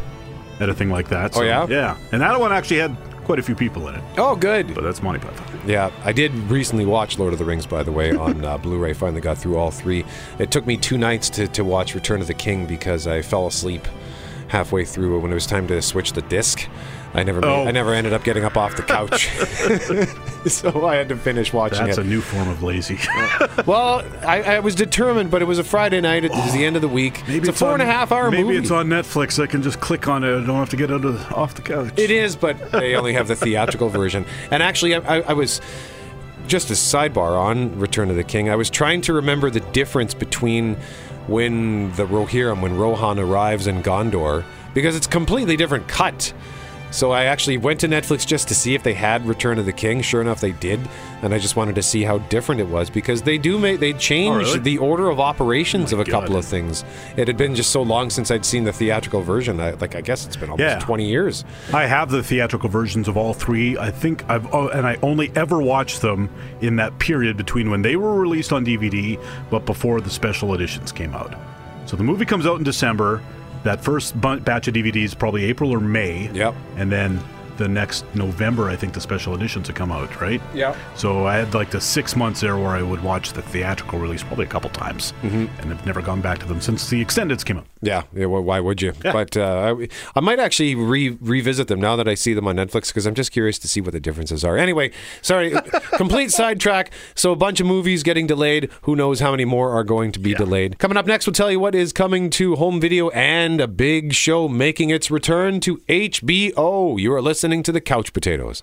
at 0.59 0.69
a 0.69 0.73
thing 0.73 0.89
like 0.89 1.07
that. 1.09 1.35
Oh, 1.37 1.41
yeah? 1.43 1.65
Yeah. 1.67 1.97
And 2.11 2.21
that 2.21 2.37
one 2.39 2.51
actually 2.51 2.79
had 2.79 2.95
quite 3.23 3.39
a 3.39 3.43
few 3.43 3.55
people 3.55 3.87
in 3.87 3.95
it. 3.95 4.03
Oh, 4.17 4.35
good. 4.35 4.75
But 4.75 4.83
that's 4.83 5.01
Monty 5.01 5.19
Python. 5.19 5.47
Yeah, 5.65 5.91
I 6.03 6.11
did 6.11 6.33
recently 6.51 6.85
watch 6.85 7.17
Lord 7.19 7.33
of 7.33 7.39
the 7.39 7.45
Rings, 7.45 7.65
by 7.65 7.83
the 7.83 7.91
way, 7.91 8.13
on 8.13 8.43
uh, 8.43 8.57
Blu-ray. 8.59 8.93
Finally 8.93 9.21
got 9.21 9.37
through 9.37 9.55
all 9.55 9.71
three. 9.71 10.03
It 10.39 10.51
took 10.51 10.65
me 10.65 10.75
two 10.75 10.97
nights 10.97 11.29
to, 11.31 11.47
to 11.49 11.63
watch 11.63 11.95
Return 11.95 12.19
of 12.19 12.27
the 12.27 12.33
King 12.33 12.65
because 12.65 13.07
I 13.07 13.21
fell 13.21 13.47
asleep 13.47 13.87
halfway 14.49 14.83
through 14.83 15.21
when 15.21 15.31
it 15.31 15.35
was 15.35 15.47
time 15.47 15.67
to 15.67 15.81
switch 15.81 16.11
the 16.11 16.23
disc. 16.23 16.67
I 17.13 17.23
never, 17.23 17.41
made, 17.41 17.47
Oh. 17.47 17.67
I 17.67 17.71
never 17.71 17.93
ended 17.93 18.13
up 18.13 18.23
getting 18.23 18.45
up 18.45 18.55
off 18.55 18.75
the 18.77 18.83
couch, 18.83 19.27
so 20.49 20.85
I 20.85 20.95
had 20.95 21.09
to 21.09 21.17
finish 21.17 21.51
watching 21.51 21.85
That's 21.85 21.97
it. 21.97 22.05
a 22.05 22.07
new 22.07 22.21
form 22.21 22.47
of 22.47 22.63
lazy. 22.63 22.97
well, 23.65 24.03
I, 24.25 24.43
I 24.43 24.59
was 24.59 24.75
determined, 24.75 25.29
but 25.29 25.41
it 25.41 25.45
was 25.45 25.59
a 25.59 25.63
Friday 25.63 25.99
night. 25.99 26.23
It 26.23 26.31
was 26.31 26.53
the 26.53 26.63
end 26.65 26.77
of 26.77 26.81
the 26.81 26.87
oh, 26.87 26.93
week. 26.93 27.23
Maybe 27.27 27.49
it's 27.49 27.61
a 27.61 27.65
four 27.65 27.73
and 27.73 27.81
a 27.81 27.85
half 27.85 28.11
hour 28.11 28.25
movie. 28.25 28.37
maybe 28.37 28.47
movie. 28.47 28.59
it's 28.59 28.71
on 28.71 28.87
Netflix. 28.87 29.41
I 29.41 29.47
can 29.47 29.61
just 29.61 29.81
click 29.81 30.07
on 30.07 30.23
it. 30.23 30.29
I 30.29 30.45
don't 30.45 30.55
have 30.55 30.69
to 30.69 30.77
get 30.77 30.91
out 30.91 31.03
of, 31.03 31.33
off 31.33 31.55
the 31.55 31.61
couch. 31.61 31.91
It 31.97 32.11
is, 32.11 32.35
but 32.35 32.71
they 32.71 32.95
only 32.95 33.13
have 33.13 33.27
the 33.27 33.35
theatrical 33.35 33.89
version. 33.89 34.25
And 34.49 34.63
actually, 34.63 34.95
I, 34.95 35.17
I, 35.17 35.21
I 35.21 35.33
was 35.33 35.59
just 36.47 36.69
a 36.69 36.73
sidebar 36.73 37.39
on 37.39 37.77
Return 37.77 38.09
of 38.09 38.15
the 38.15 38.23
King. 38.23 38.49
I 38.49 38.55
was 38.55 38.69
trying 38.69 39.01
to 39.01 39.13
remember 39.13 39.49
the 39.49 39.59
difference 39.59 40.13
between 40.13 40.75
when 41.27 41.91
the 41.95 42.05
Rohirrim, 42.05 42.61
when 42.61 42.77
Rohan 42.77 43.19
arrives 43.19 43.67
in 43.67 43.83
Gondor, 43.83 44.43
because 44.73 44.95
it's 44.95 45.07
completely 45.07 45.55
different 45.57 45.87
cut. 45.87 46.33
So 46.91 47.11
I 47.11 47.23
actually 47.23 47.57
went 47.57 47.79
to 47.79 47.87
Netflix 47.87 48.27
just 48.27 48.49
to 48.49 48.55
see 48.55 48.75
if 48.75 48.83
they 48.83 48.93
had 48.93 49.25
Return 49.25 49.57
of 49.57 49.65
the 49.65 49.71
King. 49.71 50.01
Sure 50.01 50.19
enough, 50.19 50.41
they 50.41 50.51
did, 50.51 50.79
and 51.21 51.33
I 51.33 51.39
just 51.39 51.55
wanted 51.55 51.75
to 51.75 51.81
see 51.81 52.03
how 52.03 52.17
different 52.17 52.59
it 52.59 52.67
was 52.67 52.89
because 52.89 53.21
they 53.21 53.37
do 53.37 53.57
make 53.57 53.79
they 53.79 53.93
change 53.93 54.29
oh, 54.33 54.37
really? 54.39 54.59
the 54.59 54.77
order 54.77 55.09
of 55.09 55.19
operations 55.19 55.93
Oh 55.93 55.99
of 55.99 56.07
a 56.07 56.11
couple 56.11 56.35
of 56.35 56.43
things. 56.43 56.83
It 57.15 57.27
had 57.29 57.37
been 57.37 57.55
just 57.55 57.71
so 57.71 57.81
long 57.81 58.09
since 58.09 58.29
I'd 58.29 58.45
seen 58.45 58.65
the 58.65 58.73
theatrical 58.73 59.21
version. 59.21 59.59
I, 59.61 59.71
like 59.71 59.95
I 59.95 60.01
guess 60.01 60.25
it's 60.25 60.35
been 60.35 60.49
almost 60.49 60.67
Yeah. 60.67 60.79
twenty 60.79 61.07
years. 61.07 61.45
I 61.73 61.85
have 61.85 62.11
the 62.11 62.21
theatrical 62.21 62.67
versions 62.67 63.07
of 63.07 63.15
all 63.15 63.33
three. 63.33 63.77
I 63.77 63.89
think 63.89 64.29
I've 64.29 64.53
oh, 64.53 64.67
and 64.67 64.85
I 64.85 64.97
only 65.01 65.31
ever 65.35 65.61
watched 65.61 66.01
them 66.01 66.29
in 66.59 66.75
that 66.75 66.99
period 66.99 67.37
between 67.37 67.71
when 67.71 67.81
they 67.81 67.95
were 67.95 68.19
released 68.19 68.51
on 68.51 68.65
DVD, 68.65 69.17
but 69.49 69.65
before 69.65 70.01
the 70.01 70.09
special 70.09 70.53
editions 70.53 70.91
came 70.91 71.13
out. 71.13 71.35
So 71.85 71.95
the 71.95 72.03
movie 72.03 72.25
comes 72.25 72.45
out 72.45 72.57
in 72.57 72.63
December. 72.63 73.21
That 73.63 73.83
first 73.83 74.19
batch 74.19 74.67
of 74.67 74.73
DVDs 74.73 75.17
probably 75.17 75.45
April 75.45 75.71
or 75.71 75.79
May. 75.79 76.29
Yep. 76.33 76.55
And 76.77 76.91
then 76.91 77.21
the 77.57 77.67
next 77.67 78.05
November, 78.15 78.69
I 78.69 78.75
think 78.75 78.93
the 78.93 79.01
special 79.01 79.35
editions 79.35 79.67
would 79.67 79.75
come 79.75 79.91
out, 79.91 80.19
right? 80.19 80.41
Yep. 80.53 80.75
So 80.95 81.27
I 81.27 81.35
had 81.37 81.53
like 81.53 81.69
the 81.69 81.81
six 81.81 82.15
months 82.15 82.41
there 82.41 82.57
where 82.57 82.69
I 82.69 82.81
would 82.81 83.03
watch 83.03 83.33
the 83.33 83.41
theatrical 83.43 83.99
release 83.99 84.23
probably 84.23 84.45
a 84.45 84.49
couple 84.49 84.69
times, 84.71 85.13
Mm-hmm. 85.21 85.45
and 85.61 85.71
I've 85.71 85.85
never 85.85 86.01
gone 86.01 86.21
back 86.21 86.39
to 86.39 86.47
them 86.47 86.59
since 86.59 86.89
the 86.89 87.03
extendeds 87.03 87.45
came 87.45 87.57
out. 87.59 87.65
Yeah, 87.81 88.03
yeah. 88.13 88.27
Well, 88.27 88.43
why 88.43 88.59
would 88.59 88.81
you? 88.81 88.93
But 89.01 89.35
uh, 89.35 89.75
I, 89.79 89.87
I 90.15 90.19
might 90.19 90.39
actually 90.39 90.75
re- 90.75 91.17
revisit 91.19 91.67
them 91.67 91.81
now 91.81 91.95
that 91.95 92.07
I 92.07 92.13
see 92.13 92.33
them 92.33 92.47
on 92.47 92.55
Netflix 92.55 92.87
because 92.87 93.07
I'm 93.07 93.15
just 93.15 93.31
curious 93.31 93.57
to 93.59 93.67
see 93.67 93.81
what 93.81 93.93
the 93.93 93.99
differences 93.99 94.45
are. 94.45 94.55
Anyway, 94.57 94.91
sorry, 95.23 95.51
complete 95.93 96.31
sidetrack. 96.31 96.91
So 97.15 97.31
a 97.31 97.35
bunch 97.35 97.59
of 97.59 97.65
movies 97.65 98.03
getting 98.03 98.27
delayed. 98.27 98.69
Who 98.83 98.95
knows 98.95 99.19
how 99.19 99.31
many 99.31 99.45
more 99.45 99.71
are 99.71 99.83
going 99.83 100.11
to 100.11 100.19
be 100.19 100.35
delayed? 100.35 100.77
Coming 100.77 100.97
up 100.97 101.07
next, 101.07 101.25
we'll 101.25 101.33
tell 101.33 101.49
you 101.51 101.59
what 101.59 101.73
is 101.73 101.91
coming 101.91 102.29
to 102.31 102.55
home 102.55 102.79
video 102.79 103.09
and 103.09 103.59
a 103.59 103.67
big 103.67 104.13
show 104.13 104.47
making 104.47 104.91
its 104.91 105.09
return 105.09 105.59
to 105.61 105.77
HBO. 105.89 106.99
You 106.99 107.13
are 107.13 107.21
listening 107.21 107.63
to 107.63 107.71
the 107.71 107.81
Couch 107.81 108.13
Potatoes. 108.13 108.61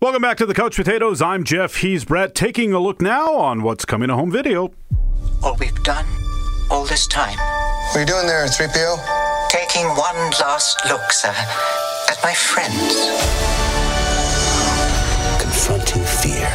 Welcome 0.00 0.22
back 0.22 0.38
to 0.38 0.46
the 0.46 0.54
Couch 0.54 0.74
Potatoes. 0.76 1.22
I'm 1.22 1.44
Jeff. 1.44 1.76
He's 1.76 2.04
Brett. 2.04 2.34
Taking 2.34 2.72
a 2.72 2.80
look 2.80 3.00
now 3.00 3.34
on 3.34 3.62
what's 3.62 3.84
coming 3.84 4.08
to 4.08 4.16
home 4.16 4.32
video. 4.32 4.72
All 5.42 5.56
we've 5.60 5.82
done 5.84 6.06
all 6.70 6.84
this 6.84 7.06
time. 7.06 7.36
What 7.38 7.96
are 7.96 8.00
you 8.00 8.06
doing 8.06 8.26
there, 8.26 8.46
3PO? 8.46 8.96
Taking 9.50 9.86
one 9.88 10.30
last 10.40 10.80
look, 10.88 11.12
sir, 11.12 11.34
at 12.08 12.18
my 12.22 12.32
friends. 12.32 12.94
Confronting 15.42 16.04
fear. 16.04 16.48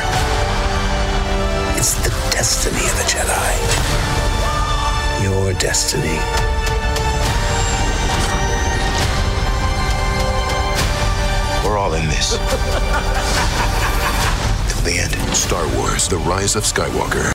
It's 1.77 1.95
the 2.03 2.10
destiny 2.31 2.77
of 2.77 2.95
a 2.98 3.03
Jedi. 3.03 3.53
Your 5.24 5.53
destiny. 5.53 6.19
We're 11.65 11.77
all 11.77 11.93
in 11.93 12.07
this. 12.07 12.38
Till 14.69 14.81
the 14.84 15.00
end. 15.00 15.36
Star 15.36 15.67
Wars 15.77 16.07
The 16.07 16.17
Rise 16.17 16.55
of 16.55 16.63
Skywalker. 16.63 17.35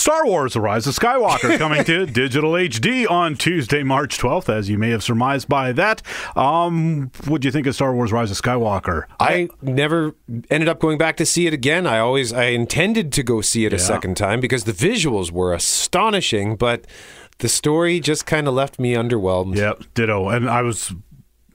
Star 0.00 0.24
Wars 0.24 0.54
The 0.54 0.62
Rise 0.62 0.86
of 0.86 0.94
Skywalker 0.94 1.58
coming 1.58 1.84
to 1.84 2.06
digital 2.06 2.52
HD 2.52 3.08
on 3.10 3.34
Tuesday, 3.34 3.82
March 3.82 4.16
12th, 4.16 4.48
as 4.48 4.70
you 4.70 4.78
may 4.78 4.88
have 4.88 5.02
surmised 5.02 5.46
by 5.46 5.72
that. 5.72 6.00
Um, 6.34 7.10
what 7.26 7.42
do 7.42 7.48
you 7.48 7.52
think 7.52 7.66
of 7.66 7.74
Star 7.74 7.94
Wars 7.94 8.10
Rise 8.10 8.30
of 8.30 8.38
Skywalker? 8.38 9.04
I 9.20 9.50
never 9.60 10.14
ended 10.48 10.70
up 10.70 10.80
going 10.80 10.96
back 10.96 11.18
to 11.18 11.26
see 11.26 11.46
it 11.46 11.52
again. 11.52 11.86
I 11.86 11.98
always 11.98 12.32
I 12.32 12.44
intended 12.44 13.12
to 13.12 13.22
go 13.22 13.42
see 13.42 13.66
it 13.66 13.74
a 13.74 13.78
second 13.78 14.16
time 14.16 14.40
because 14.40 14.64
the 14.64 14.72
visuals 14.72 15.32
were 15.32 15.52
astonishing, 15.52 16.56
but 16.56 16.86
the 17.40 17.50
story 17.50 18.00
just 18.00 18.24
kind 18.24 18.48
of 18.48 18.54
left 18.54 18.78
me 18.78 18.94
underwhelmed. 18.94 19.56
Yep, 19.56 19.84
ditto. 19.92 20.30
And 20.30 20.48
I 20.48 20.62
was 20.62 20.94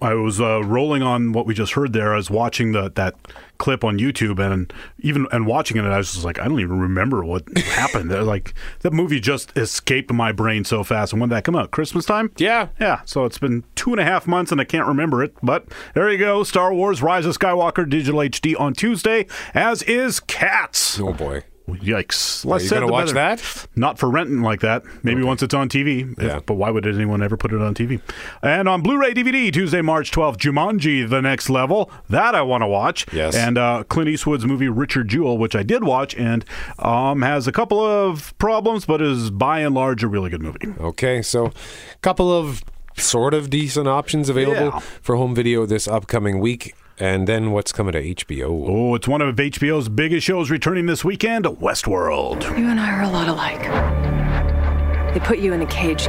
I 0.06 0.14
was 0.14 0.40
uh, 0.40 0.64
rolling 0.64 1.02
on 1.02 1.32
what 1.32 1.48
we 1.48 1.56
just 1.56 1.74
heard 1.74 1.92
there. 1.92 2.14
I 2.14 2.18
was 2.18 2.30
watching 2.30 2.74
the 2.74 2.92
that 2.92 3.16
clip 3.58 3.84
on 3.84 3.98
YouTube, 3.98 4.38
and 4.40 4.72
even 5.00 5.26
and 5.32 5.48
watching 5.48 5.78
it, 5.78 5.84
I 5.84 5.98
was 5.98 6.14
just 6.14 6.24
like, 6.24 6.40
I 6.40 6.48
don't 6.48 6.60
even 6.60 6.80
remember 6.80 7.26
what 7.26 7.44
happened. 7.58 8.12
Like 8.12 8.54
that 8.82 8.94
movie 8.94 9.20
just 9.20 9.58
escaped 9.58 10.14
my 10.14 10.32
brain 10.32 10.64
so 10.64 10.84
fast. 10.84 11.12
And 11.12 11.20
when 11.20 11.30
did 11.30 11.38
that 11.38 11.44
come 11.44 11.56
out? 11.56 11.72
Christmas 11.72 12.06
time? 12.06 12.32
Yeah. 12.38 12.68
Yeah. 12.80 13.02
So 13.06 13.26
it's 13.26 13.40
been 13.40 13.64
two 13.74 13.92
and 13.94 14.00
a 14.00 14.04
half 14.06 14.28
months, 14.28 14.52
and 14.52 14.62
I 14.62 14.64
can't 14.64 14.88
remember 14.88 15.24
it. 15.24 15.34
But 15.42 15.66
there 15.96 16.08
you 16.12 16.20
go. 16.20 16.44
Star 16.44 16.72
Wars: 16.72 17.02
Rise 17.02 17.26
of 17.26 17.36
Skywalker 17.36 17.90
digital 17.90 18.20
HD 18.20 18.60
on 18.60 18.74
Tuesday, 18.74 19.26
as 19.56 19.82
is 19.84 20.20
Cats. 20.20 21.00
Oh 21.00 21.14
boy. 21.14 21.42
Yikes! 21.68 22.46
Are 22.46 22.50
Less 22.50 22.64
you 22.66 22.70
gonna 22.70 22.88
watch 22.88 23.14
better. 23.14 23.36
that? 23.42 23.68
Not 23.76 23.98
for 23.98 24.10
renting 24.10 24.42
like 24.42 24.60
that. 24.62 24.84
Maybe 25.04 25.24
once 25.24 25.42
it's 25.42 25.54
on 25.54 25.68
TV. 25.68 26.02
If- 26.18 26.24
Yeah. 26.24 26.40
but 26.46 26.54
why 26.56 26.70
would 26.70 26.86
anyone 26.86 27.24
ever 27.24 27.38
put 27.38 27.52
it 27.54 27.62
on 27.62 27.74
TV? 27.74 28.02
And 28.44 28.70
on 28.70 28.82
Blu-ray 28.82 29.14
DVD, 29.16 29.52
Tuesday, 29.52 29.82
March 29.82 30.12
12th, 30.12 30.38
Jumanji: 30.38 31.10
The 31.10 31.22
Next 31.22 31.50
Level. 31.50 31.90
That 32.10 32.36
I 32.36 32.44
want 32.44 32.62
to 32.62 32.68
watch. 32.68 33.06
Yes. 33.12 33.36
And 33.36 33.58
uh, 33.58 33.84
Clint 33.90 34.10
Eastwood's 34.10 34.46
movie 34.46 34.70
Richard 34.70 35.08
Jewell, 35.08 35.38
which 35.40 35.56
I 35.56 35.64
did 35.64 35.84
watch, 35.84 36.14
and 36.16 36.46
um, 36.78 37.24
has 37.24 37.48
a 37.48 37.52
couple 37.52 37.80
of 37.84 38.38
problems, 38.38 38.86
but 38.86 39.02
is 39.02 39.32
by 39.32 39.60
and 39.62 39.74
large 39.74 40.04
a 40.04 40.08
really 40.08 40.30
good 40.30 40.42
movie. 40.44 40.68
Okay, 40.80 41.22
so 41.24 41.48
a 41.48 41.52
couple 42.02 42.32
of 42.32 42.64
sort 42.98 43.34
of 43.34 43.50
decent 43.50 43.88
options 43.88 44.30
available 44.30 44.66
Yeah. 44.66 44.80
for 45.02 45.16
home 45.16 45.34
video 45.36 45.66
this 45.66 45.88
upcoming 45.88 46.40
week. 46.40 46.76
And 46.98 47.28
then 47.28 47.52
what's 47.52 47.74
coming 47.74 47.92
to 47.92 48.02
HBO? 48.02 48.70
Oh, 48.70 48.96
it's 48.96 49.06
one 49.08 49.22
of 49.22 49.36
HBO's 49.36 49.90
biggest 49.90 50.26
shows 50.26 50.50
returning 50.50 50.86
this 50.86 51.04
weekend, 51.04 51.44
Westworld. 51.44 52.44
You 52.58 52.70
and 52.70 52.80
I 52.80 52.90
are 52.94 53.02
a 53.02 53.10
lot 53.10 53.28
alike. 53.28 55.14
They 55.14 55.20
put 55.20 55.40
you 55.40 55.52
in 55.52 55.62
a 55.62 55.66
cage, 55.66 56.06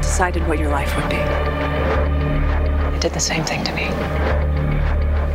decided 0.00 0.46
what 0.48 0.58
your 0.58 0.70
life 0.70 0.96
would 0.96 1.10
be. 1.10 1.16
They 1.16 2.98
did 2.98 3.12
the 3.12 3.20
same 3.20 3.44
thing 3.44 3.62
to 3.64 3.74
me. 3.74 3.88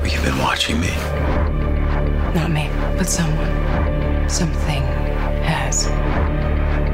But 0.01 0.11
You've 0.11 0.23
been 0.23 0.39
watching 0.39 0.79
me. 0.79 0.89
Not 2.33 2.49
me, 2.49 2.67
but 2.97 3.07
someone. 3.07 4.27
Something 4.27 4.81
has. 5.43 5.85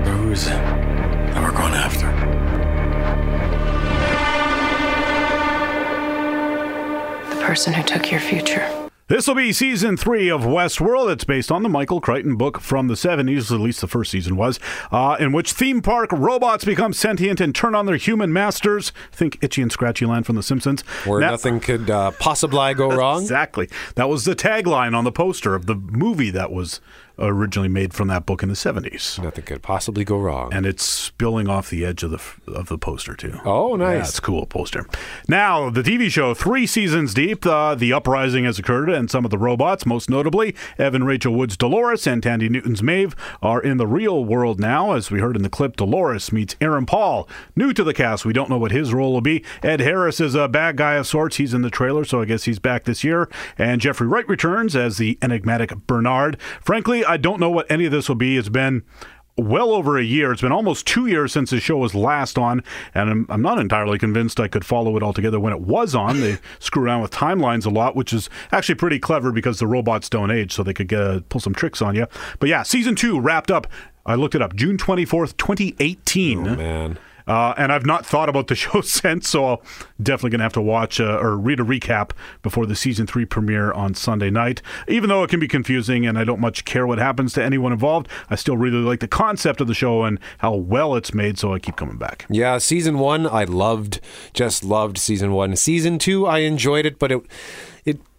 Who 0.09 0.31
is 0.31 0.47
it 0.47 0.49
that 0.51 1.41
we're 1.41 1.57
going 1.57 1.73
after? 1.73 2.02
Person 7.53 7.71
who 7.71 7.83
took 7.83 8.09
your 8.09 8.19
future. 8.19 8.67
This 9.09 9.27
will 9.27 9.35
be 9.35 9.53
season 9.53 9.95
three 9.95 10.27
of 10.27 10.41
Westworld. 10.41 11.11
It's 11.11 11.23
based 11.23 11.51
on 11.51 11.61
the 11.61 11.69
Michael 11.69 12.01
Crichton 12.01 12.35
book 12.35 12.59
from 12.59 12.87
the 12.87 12.95
70s, 12.95 13.53
at 13.53 13.59
least 13.59 13.79
the 13.79 13.87
first 13.87 14.09
season 14.09 14.35
was, 14.35 14.59
uh, 14.91 15.17
in 15.19 15.31
which 15.33 15.51
theme 15.51 15.79
park 15.79 16.11
robots 16.11 16.65
become 16.65 16.93
sentient 16.93 17.39
and 17.39 17.53
turn 17.53 17.75
on 17.75 17.85
their 17.85 17.97
human 17.97 18.33
masters. 18.33 18.91
Think 19.11 19.37
Itchy 19.43 19.61
and 19.61 19.71
Scratchy 19.71 20.07
Land 20.07 20.25
from 20.25 20.35
The 20.35 20.41
Simpsons. 20.41 20.81
Where 21.05 21.19
Now- 21.19 21.29
nothing 21.29 21.59
could 21.59 21.91
uh, 21.91 22.09
possibly 22.17 22.73
go 22.73 22.89
wrong. 22.89 23.21
Exactly. 23.21 23.69
That 23.93 24.09
was 24.09 24.25
the 24.25 24.35
tagline 24.35 24.97
on 24.97 25.03
the 25.03 25.11
poster 25.11 25.53
of 25.53 25.67
the 25.67 25.75
movie 25.75 26.31
that 26.31 26.51
was 26.51 26.81
originally 27.19 27.69
made 27.69 27.93
from 27.93 28.07
that 28.07 28.25
book 28.25 28.41
in 28.41 28.49
the 28.49 28.55
70s. 28.55 29.21
Nothing 29.21 29.43
could 29.45 29.61
possibly 29.61 30.03
go 30.03 30.17
wrong. 30.17 30.53
And 30.53 30.65
it's 30.65 30.83
spilling 30.83 31.47
off 31.47 31.69
the 31.69 31.85
edge 31.85 32.03
of 32.03 32.11
the 32.11 32.21
of 32.51 32.67
the 32.67 32.77
poster 32.77 33.15
too. 33.15 33.39
Oh, 33.45 33.75
nice. 33.75 33.93
Yeah, 33.95 33.99
it's 34.07 34.17
a 34.17 34.21
cool 34.21 34.45
poster. 34.45 34.85
Now, 35.27 35.69
the 35.69 35.83
TV 35.83 36.09
show, 36.09 36.33
three 36.33 36.65
seasons 36.65 37.13
deep, 37.13 37.45
uh, 37.45 37.75
the 37.75 37.93
uprising 37.93 38.45
has 38.45 38.59
occurred, 38.59 38.89
and 38.89 39.09
some 39.09 39.25
of 39.25 39.31
the 39.31 39.37
robots, 39.37 39.85
most 39.85 40.09
notably 40.09 40.55
Evan 40.77 41.03
Rachel 41.03 41.33
Wood's 41.33 41.57
Dolores 41.57 42.07
and 42.07 42.21
Thandie 42.21 42.49
Newton's 42.49 42.83
Maeve, 42.83 43.15
are 43.41 43.61
in 43.61 43.77
the 43.77 43.87
real 43.87 44.25
world 44.25 44.59
now. 44.59 44.93
As 44.93 45.11
we 45.11 45.19
heard 45.19 45.35
in 45.35 45.43
the 45.43 45.49
clip, 45.49 45.75
Dolores 45.77 46.31
meets 46.31 46.55
Aaron 46.59 46.85
Paul, 46.85 47.27
new 47.55 47.73
to 47.73 47.83
the 47.83 47.93
cast. 47.93 48.25
We 48.25 48.33
don't 48.33 48.49
know 48.49 48.57
what 48.57 48.71
his 48.71 48.93
role 48.93 49.13
will 49.13 49.21
be. 49.21 49.43
Ed 49.61 49.79
Harris 49.79 50.19
is 50.19 50.35
a 50.35 50.47
bad 50.47 50.77
guy 50.77 50.95
of 50.95 51.07
sorts. 51.07 51.37
He's 51.37 51.53
in 51.53 51.61
the 51.61 51.69
trailer, 51.69 52.03
so 52.05 52.21
I 52.21 52.25
guess 52.25 52.43
he's 52.43 52.59
back 52.59 52.83
this 52.83 53.03
year. 53.03 53.29
And 53.57 53.81
Jeffrey 53.81 54.07
Wright 54.07 54.27
returns 54.27 54.75
as 54.75 54.97
the 54.97 55.17
enigmatic 55.21 55.73
Bernard. 55.87 56.39
Frankly, 56.61 57.02
honestly, 57.03 57.13
I 57.13 57.17
don't 57.17 57.39
know 57.39 57.49
what 57.49 57.69
any 57.71 57.85
of 57.85 57.91
this 57.91 58.07
will 58.07 58.15
be. 58.15 58.37
It's 58.37 58.49
been 58.49 58.83
well 59.35 59.71
over 59.71 59.97
a 59.97 60.03
year. 60.03 60.31
It's 60.31 60.41
been 60.41 60.51
almost 60.51 60.85
two 60.85 61.07
years 61.07 61.33
since 61.33 61.49
the 61.49 61.59
show 61.59 61.77
was 61.77 61.95
last 61.95 62.37
on, 62.37 62.63
and 62.93 63.09
I'm, 63.09 63.25
I'm 63.29 63.41
not 63.41 63.57
entirely 63.57 63.97
convinced 63.97 64.39
I 64.39 64.47
could 64.47 64.63
follow 64.63 64.95
it 64.95 65.03
altogether 65.03 65.39
when 65.39 65.53
it 65.53 65.61
was 65.61 65.95
on. 65.95 66.21
They 66.21 66.37
screw 66.59 66.83
around 66.83 67.01
with 67.01 67.11
timelines 67.11 67.65
a 67.65 67.69
lot, 67.69 67.95
which 67.95 68.13
is 68.13 68.29
actually 68.51 68.75
pretty 68.75 68.99
clever 68.99 69.31
because 69.31 69.59
the 69.59 69.67
robots 69.67 70.09
don't 70.09 70.31
age, 70.31 70.53
so 70.53 70.63
they 70.63 70.73
could 70.73 70.87
get, 70.87 71.01
uh, 71.01 71.19
pull 71.29 71.41
some 71.41 71.55
tricks 71.55 71.81
on 71.81 71.95
you. 71.95 72.07
But 72.39 72.49
yeah, 72.49 72.63
season 72.63 72.95
two 72.95 73.19
wrapped 73.19 73.49
up. 73.49 73.67
I 74.05 74.15
looked 74.15 74.35
it 74.35 74.41
up 74.41 74.55
June 74.55 74.77
24th, 74.77 75.37
2018. 75.37 76.47
Oh, 76.47 76.55
man. 76.55 76.99
Uh, 77.27 77.53
and 77.57 77.71
I've 77.71 77.85
not 77.85 78.05
thought 78.05 78.29
about 78.29 78.47
the 78.47 78.55
show 78.63 78.81
since, 78.81 79.29
so 79.29 79.45
I'll 79.45 79.63
definitely 80.01 80.31
going 80.31 80.39
to 80.39 80.43
have 80.43 80.53
to 80.53 80.61
watch 80.61 80.99
uh, 80.99 81.19
or 81.19 81.37
read 81.37 81.59
a 81.59 81.63
recap 81.63 82.11
before 82.41 82.65
the 82.65 82.75
season 82.75 83.07
three 83.07 83.25
premiere 83.25 83.71
on 83.71 83.93
Sunday 83.93 84.29
night. 84.29 84.61
Even 84.87 85.09
though 85.09 85.23
it 85.23 85.29
can 85.29 85.39
be 85.39 85.47
confusing 85.47 86.05
and 86.05 86.17
I 86.17 86.23
don't 86.23 86.39
much 86.39 86.65
care 86.65 86.85
what 86.87 86.97
happens 86.97 87.33
to 87.33 87.43
anyone 87.43 87.71
involved, 87.71 88.07
I 88.29 88.35
still 88.35 88.57
really 88.57 88.77
like 88.77 88.99
the 88.99 89.07
concept 89.07 89.61
of 89.61 89.67
the 89.67 89.73
show 89.73 90.03
and 90.03 90.19
how 90.39 90.53
well 90.53 90.95
it's 90.95 91.13
made, 91.13 91.37
so 91.37 91.53
I 91.53 91.59
keep 91.59 91.75
coming 91.75 91.97
back. 91.97 92.25
Yeah, 92.29 92.57
season 92.57 92.99
one 92.99 93.27
I 93.27 93.43
loved, 93.43 93.99
just 94.33 94.63
loved 94.63 94.97
season 94.97 95.31
one. 95.31 95.55
Season 95.55 95.97
two 95.99 96.25
I 96.25 96.39
enjoyed 96.39 96.85
it, 96.85 96.99
but 96.99 97.11
it 97.11 97.21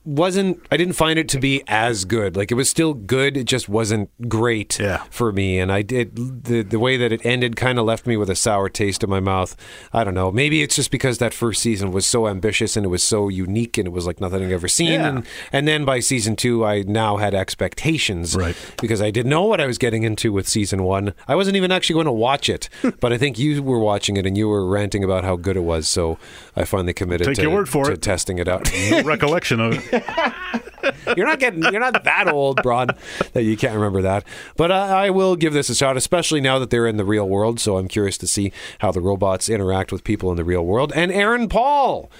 wasn't 0.04 0.61
I 0.70 0.76
didn't 0.76 0.94
find 0.94 1.18
it 1.18 1.28
to 1.30 1.38
be 1.38 1.62
as 1.66 2.04
good. 2.04 2.37
Like 2.37 2.50
it 2.50 2.54
was 2.54 2.68
still 2.68 2.94
good, 2.94 3.37
it 3.37 3.44
just 3.44 3.68
wasn't 3.68 4.11
great 4.28 4.78
Yeah. 4.78 5.02
for 5.11 5.32
me. 5.32 5.58
And 5.58 5.73
I 5.73 5.82
did 5.82 6.44
the 6.44 6.62
the 6.62 6.78
way 6.78 6.96
that 6.96 7.12
it 7.12 7.25
ended 7.25 7.56
kind 7.56 7.78
of 7.78 7.84
left 7.87 8.06
me 8.06 8.16
with 8.16 8.28
a 8.30 8.34
sour 8.37 8.68
taste 8.68 9.02
in 9.02 9.11
my 9.11 9.20
mouth. 9.20 9.56
I 9.92 10.04
don't 10.04 10.14
know. 10.14 10.30
Maybe 10.30 10.62
it's 10.62 10.76
just 10.76 10.90
because 10.90 11.18
that 11.18 11.32
first 11.34 11.62
season 11.62 11.90
was 11.92 12.06
so 12.06 12.28
ambitious 12.28 12.76
and 12.76 12.84
it 12.84 12.90
was 12.90 13.02
so 13.02 13.28
unique 13.28 13.78
and 13.78 13.87
it 13.87 13.92
was 13.92 14.06
like 14.06 14.20
nothing 14.20 14.44
I'd 14.44 14.52
ever 14.52 14.68
seen. 14.68 14.92
Yeah. 15.00 15.08
And 15.08 15.26
and 15.52 15.66
then 15.68 15.84
by 15.84 16.00
season 16.00 16.37
two 16.37 16.64
I 16.64 16.82
now 16.82 17.16
had 17.16 17.34
expectations. 17.34 18.37
Right. 18.37 18.56
Because 18.80 19.00
I 19.00 19.11
didn't 19.11 19.30
know 19.30 19.44
what 19.44 19.61
I 19.61 19.66
was 19.66 19.78
getting 19.78 20.02
into 20.02 20.32
with 20.32 20.46
season 20.49 20.82
one. 20.84 21.14
I 21.26 21.34
wasn't 21.34 21.56
even 21.56 21.73
actually 21.73 21.94
going 21.94 22.06
to 22.06 22.12
watch 22.12 22.49
it. 22.49 22.68
but 23.00 23.12
I 23.12 23.18
think 23.18 23.38
you 23.38 23.62
were 23.62 23.78
watching 23.78 24.16
it 24.16 24.26
and 24.26 24.37
you 24.37 24.49
were 24.49 24.66
ranting 24.66 25.02
about 25.02 25.25
how 25.25 25.37
good 25.37 25.56
it 25.56 25.61
was. 25.64 25.88
So 25.88 26.18
I 26.56 26.64
finally 26.64 26.92
committed 26.92 27.26
Take 27.26 27.37
to, 27.37 27.42
your 27.42 27.50
word 27.52 27.68
for 27.68 27.87
to 27.87 27.92
it. 27.92 28.02
testing 28.02 28.38
it 28.38 28.49
out. 28.49 28.70
No 28.90 29.02
recollection 29.02 29.61
of 29.61 29.75
it. 29.75 29.84
You're 31.16 31.26
not 31.26 31.38
getting. 31.38 31.62
You're 31.62 31.80
not 31.80 32.04
that 32.04 32.28
old, 32.28 32.62
Braun, 32.62 32.88
that 33.32 33.42
you 33.42 33.56
can't 33.56 33.74
remember 33.74 34.02
that. 34.02 34.24
But 34.56 34.70
I, 34.70 35.06
I 35.06 35.10
will 35.10 35.36
give 35.36 35.52
this 35.52 35.68
a 35.68 35.74
shot, 35.74 35.96
especially 35.96 36.40
now 36.40 36.58
that 36.58 36.70
they're 36.70 36.86
in 36.86 36.96
the 36.96 37.04
real 37.04 37.28
world. 37.28 37.60
So 37.60 37.78
I'm 37.78 37.88
curious 37.88 38.18
to 38.18 38.26
see 38.26 38.52
how 38.80 38.92
the 38.92 39.00
robots 39.00 39.48
interact 39.48 39.92
with 39.92 40.04
people 40.04 40.30
in 40.30 40.36
the 40.36 40.44
real 40.44 40.64
world. 40.64 40.92
And 40.94 41.10
Aaron 41.12 41.48
Paul, 41.48 42.10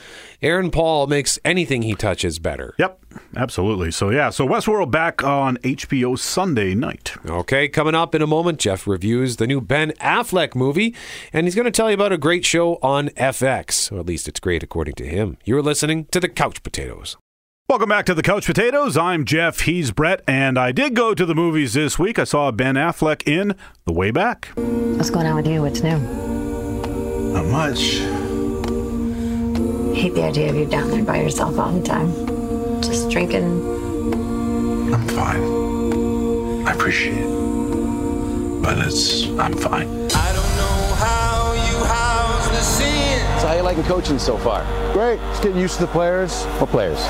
Aaron 0.43 0.71
Paul 0.71 1.07
makes 1.07 1.38
anything 1.45 1.83
he 1.83 1.95
touches 1.95 2.38
better. 2.38 2.75
Yep, 2.78 3.00
absolutely. 3.37 3.90
So 3.90 4.11
yeah, 4.11 4.31
so 4.31 4.47
Westworld 4.47 4.90
back 4.90 5.23
on 5.23 5.57
HBO 5.59 6.19
Sunday 6.19 6.75
night. 6.75 7.14
Okay, 7.26 7.69
coming 7.69 7.95
up 7.95 8.14
in 8.14 8.23
a 8.23 8.26
moment, 8.26 8.59
Jeff 8.61 8.87
reviews 8.87 9.37
the 9.37 9.47
new 9.47 9.61
Ben 9.61 9.93
Affleck 9.93 10.54
movie, 10.54 10.95
and 11.33 11.47
he's 11.47 11.54
going 11.54 11.64
to 11.64 11.71
tell 11.71 11.90
you 11.90 11.95
about 11.95 12.12
a 12.12 12.19
great 12.19 12.45
show 12.45 12.76
on 12.83 13.09
FX. 13.11 13.90
Or 13.93 14.00
at 14.00 14.07
least 14.07 14.28
it's 14.28 14.40
great 14.40 14.62
according 14.62 14.95
to 14.95 15.07
him. 15.07 15.38
You're 15.45 15.62
listening 15.62 16.07
to 16.07 16.21
the 16.21 16.28
Couch 16.28 16.62
Potatoes. 16.62 17.16
Welcome 17.66 17.88
back 17.88 18.04
to 18.06 18.14
the 18.14 18.23
Couch 18.23 18.44
Potatoes. 18.44 18.94
I'm 18.94 19.25
Jeff. 19.25 19.61
He's 19.61 19.90
Brett, 19.90 20.21
and 20.28 20.59
I 20.59 20.71
did 20.71 20.94
go 20.94 21.14
to 21.14 21.25
the 21.25 21.35
movies 21.35 21.73
this 21.73 21.99
week. 21.99 22.18
I 22.18 22.25
saw 22.25 22.50
Ben 22.50 22.75
Affleck 22.75 23.26
in 23.26 23.56
The 23.87 23.92
Way 23.94 24.11
Back. 24.11 24.49
What's 24.54 25.09
going 25.09 25.26
on 25.26 25.35
with 25.37 25.47
you? 25.47 25.62
What's 25.62 25.83
new? 25.83 25.97
Not 27.33 27.47
much. 27.47 27.78
Hate 29.97 30.14
the 30.14 30.25
idea 30.25 30.50
of 30.50 30.56
you 30.56 30.66
down 30.66 30.90
there 30.90 31.02
by 31.02 31.23
yourself 31.23 31.59
all 31.59 31.73
the 31.73 31.83
time. 31.83 32.12
Just 32.83 33.09
drinking. 33.09 33.62
I'm 34.92 35.09
fine. 35.09 36.68
I 36.68 36.73
appreciate 36.73 37.16
it. 37.16 38.62
But 38.62 38.76
it's, 38.86 39.25
I'm 39.39 39.54
fine. 39.54 39.89
I 39.89 40.32
don't 40.34 40.56
know 40.58 40.95
how 40.97 41.54
you 41.54 41.82
house 41.86 42.47
the 42.50 42.60
sin. 42.60 43.41
So 43.41 43.49
how 43.49 43.54
you 43.54 43.62
liking 43.62 43.84
coaching 43.84 44.19
so 44.19 44.36
far? 44.36 44.62
Great. 44.93 45.19
Just 45.30 45.43
getting 45.43 45.58
used 45.58 45.76
to 45.76 45.86
the 45.86 45.93
players. 45.93 46.45
What 46.60 46.69
players? 46.69 47.02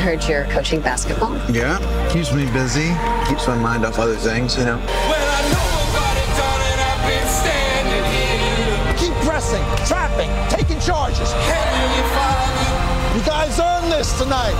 I 0.00 0.02
heard 0.02 0.24
you're 0.24 0.44
coaching 0.46 0.80
basketball. 0.80 1.36
Yeah, 1.52 1.76
keeps 2.10 2.32
me 2.32 2.50
busy. 2.52 2.88
Keeps 3.28 3.46
my 3.46 3.54
mind 3.54 3.84
off 3.84 3.98
other 3.98 4.16
things, 4.16 4.56
you 4.56 4.64
know. 4.64 4.78
Well, 4.78 5.28
I 5.28 5.42
know 5.52 5.60
I 5.92 6.16
it 6.16 6.30
done 6.40 6.60
I've 6.88 7.04
been 7.04 7.28
standing 7.28 8.04
here. 8.08 8.96
Keep 8.96 9.12
pressing, 9.28 9.62
trapping, 9.84 10.32
taking 10.48 10.80
charges. 10.80 11.30
Heavenly 11.44 12.04
Father, 12.16 13.18
You 13.18 13.26
guys 13.26 13.60
earned 13.60 13.92
this 13.92 14.16
tonight. 14.18 14.56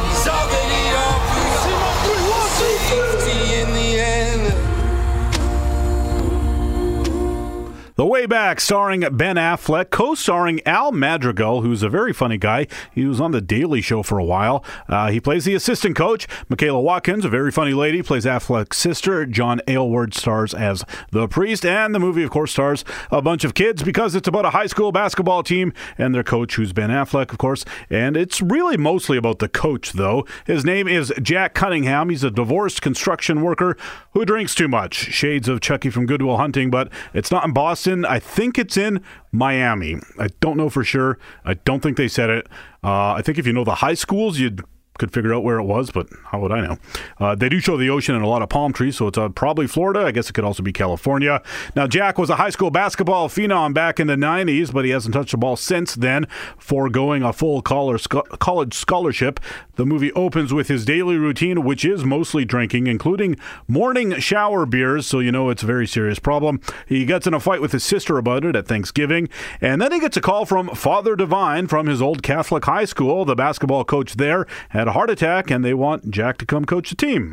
The 8.00 8.06
Way 8.06 8.24
Back, 8.24 8.62
starring 8.62 9.00
Ben 9.12 9.36
Affleck, 9.36 9.90
co-starring 9.90 10.62
Al 10.64 10.90
Madrigal, 10.90 11.60
who's 11.60 11.82
a 11.82 11.90
very 11.90 12.14
funny 12.14 12.38
guy. 12.38 12.66
He 12.94 13.04
was 13.04 13.20
on 13.20 13.32
the 13.32 13.42
Daily 13.42 13.82
Show 13.82 14.02
for 14.02 14.18
a 14.18 14.24
while. 14.24 14.64
Uh, 14.88 15.10
he 15.10 15.20
plays 15.20 15.44
the 15.44 15.54
assistant 15.54 15.96
coach. 15.96 16.26
Michaela 16.48 16.80
Watkins, 16.80 17.26
a 17.26 17.28
very 17.28 17.50
funny 17.50 17.74
lady, 17.74 18.00
plays 18.00 18.24
Affleck's 18.24 18.78
sister. 18.78 19.26
John 19.26 19.60
Aylward 19.68 20.14
stars 20.14 20.54
as 20.54 20.82
the 21.10 21.28
priest, 21.28 21.66
and 21.66 21.94
the 21.94 21.98
movie, 21.98 22.22
of 22.22 22.30
course, 22.30 22.52
stars 22.52 22.86
a 23.10 23.20
bunch 23.20 23.44
of 23.44 23.52
kids 23.52 23.82
because 23.82 24.14
it's 24.14 24.26
about 24.26 24.46
a 24.46 24.50
high 24.50 24.66
school 24.66 24.92
basketball 24.92 25.42
team 25.42 25.74
and 25.98 26.14
their 26.14 26.24
coach, 26.24 26.54
who's 26.54 26.72
Ben 26.72 26.88
Affleck, 26.88 27.32
of 27.32 27.36
course. 27.36 27.66
And 27.90 28.16
it's 28.16 28.40
really 28.40 28.78
mostly 28.78 29.18
about 29.18 29.40
the 29.40 29.48
coach, 29.50 29.92
though. 29.92 30.24
His 30.46 30.64
name 30.64 30.88
is 30.88 31.12
Jack 31.20 31.52
Cunningham. 31.52 32.08
He's 32.08 32.24
a 32.24 32.30
divorced 32.30 32.80
construction 32.80 33.42
worker 33.42 33.76
who 34.14 34.24
drinks 34.24 34.54
too 34.54 34.68
much. 34.68 34.94
Shades 34.94 35.48
of 35.48 35.60
Chucky 35.60 35.90
from 35.90 36.06
Good 36.06 36.22
Will 36.22 36.38
Hunting, 36.38 36.70
but 36.70 36.90
it's 37.12 37.30
not 37.30 37.44
in 37.44 37.52
Boston. 37.52 37.89
I 37.90 38.18
think 38.18 38.58
it's 38.58 38.76
in 38.76 39.02
Miami. 39.32 39.96
I 40.18 40.28
don't 40.40 40.56
know 40.56 40.70
for 40.70 40.84
sure. 40.84 41.18
I 41.44 41.54
don't 41.54 41.80
think 41.80 41.96
they 41.96 42.08
said 42.08 42.30
it. 42.30 42.46
Uh, 42.82 43.12
I 43.12 43.22
think 43.22 43.38
if 43.38 43.46
you 43.46 43.52
know 43.52 43.64
the 43.64 43.76
high 43.76 43.94
schools, 43.94 44.38
you'd 44.38 44.62
could 45.00 45.12
figure 45.12 45.34
out 45.34 45.42
where 45.42 45.58
it 45.58 45.64
was, 45.64 45.90
but 45.90 46.08
how 46.26 46.38
would 46.38 46.52
I 46.52 46.60
know? 46.60 46.78
Uh, 47.18 47.34
they 47.34 47.48
do 47.48 47.58
show 47.58 47.78
the 47.78 47.88
ocean 47.88 48.14
and 48.14 48.22
a 48.22 48.28
lot 48.28 48.42
of 48.42 48.50
palm 48.50 48.72
trees, 48.72 48.98
so 48.98 49.06
it's 49.06 49.16
uh, 49.18 49.30
probably 49.30 49.66
Florida. 49.66 50.00
I 50.00 50.12
guess 50.12 50.28
it 50.28 50.34
could 50.34 50.44
also 50.44 50.62
be 50.62 50.72
California. 50.72 51.42
Now, 51.74 51.86
Jack 51.86 52.18
was 52.18 52.28
a 52.28 52.36
high 52.36 52.50
school 52.50 52.70
basketball 52.70 53.30
phenom 53.30 53.72
back 53.72 53.98
in 53.98 54.06
the 54.06 54.14
90s, 54.14 54.72
but 54.72 54.84
he 54.84 54.90
hasn't 54.90 55.14
touched 55.14 55.30
the 55.30 55.38
ball 55.38 55.56
since 55.56 55.94
then, 55.94 56.26
foregoing 56.58 57.22
a 57.22 57.32
full 57.32 57.62
college 57.62 58.74
scholarship. 58.74 59.40
The 59.76 59.86
movie 59.86 60.12
opens 60.12 60.52
with 60.52 60.68
his 60.68 60.84
daily 60.84 61.16
routine, 61.16 61.64
which 61.64 61.86
is 61.86 62.04
mostly 62.04 62.44
drinking, 62.44 62.86
including 62.86 63.36
morning 63.66 64.20
shower 64.20 64.66
beers, 64.66 65.06
so 65.06 65.20
you 65.20 65.32
know 65.32 65.48
it's 65.48 65.62
a 65.62 65.66
very 65.66 65.86
serious 65.86 66.18
problem. 66.18 66.60
He 66.86 67.06
gets 67.06 67.26
in 67.26 67.32
a 67.32 67.40
fight 67.40 67.62
with 67.62 67.72
his 67.72 67.84
sister 67.84 68.18
about 68.18 68.44
it 68.44 68.54
at 68.54 68.68
Thanksgiving, 68.68 69.30
and 69.62 69.80
then 69.80 69.92
he 69.92 70.00
gets 70.00 70.18
a 70.18 70.20
call 70.20 70.44
from 70.44 70.68
Father 70.74 71.16
Divine 71.16 71.66
from 71.68 71.86
his 71.86 72.02
old 72.02 72.22
Catholic 72.22 72.66
high 72.66 72.84
school. 72.84 73.24
The 73.24 73.34
basketball 73.34 73.84
coach 73.84 74.16
there 74.16 74.46
had 74.68 74.89
a 74.90 74.92
heart 74.92 75.08
attack, 75.08 75.52
and 75.52 75.64
they 75.64 75.72
want 75.72 76.10
Jack 76.10 76.36
to 76.36 76.44
come 76.44 76.64
coach 76.64 76.90
the 76.90 76.96
team. 76.96 77.32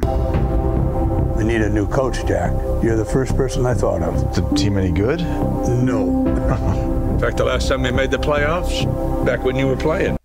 We 1.36 1.43
need 1.43 1.62
a 1.62 1.70
new 1.70 1.88
coach, 1.88 2.24
Jack. 2.28 2.52
You're 2.84 2.96
the 2.96 3.04
first 3.04 3.36
person 3.36 3.65
I 3.65 3.74
thought 3.74 4.04
of. 4.04 4.15
Is 4.15 4.36
the 4.36 4.56
team 4.56 4.78
any 4.78 4.91
good? 4.91 5.22
No. 5.22 6.28
In 7.13 7.20
fact, 7.20 7.38
the 7.38 7.46
last 7.46 7.67
time 7.67 7.82
they 7.82 7.89
made 7.89 8.12
the 8.12 8.20
playoffs, 8.20 8.86
back 9.26 9.43
when 9.43 9.56
you 9.56 9.65
were 9.65 9.76
playing. 9.76 10.16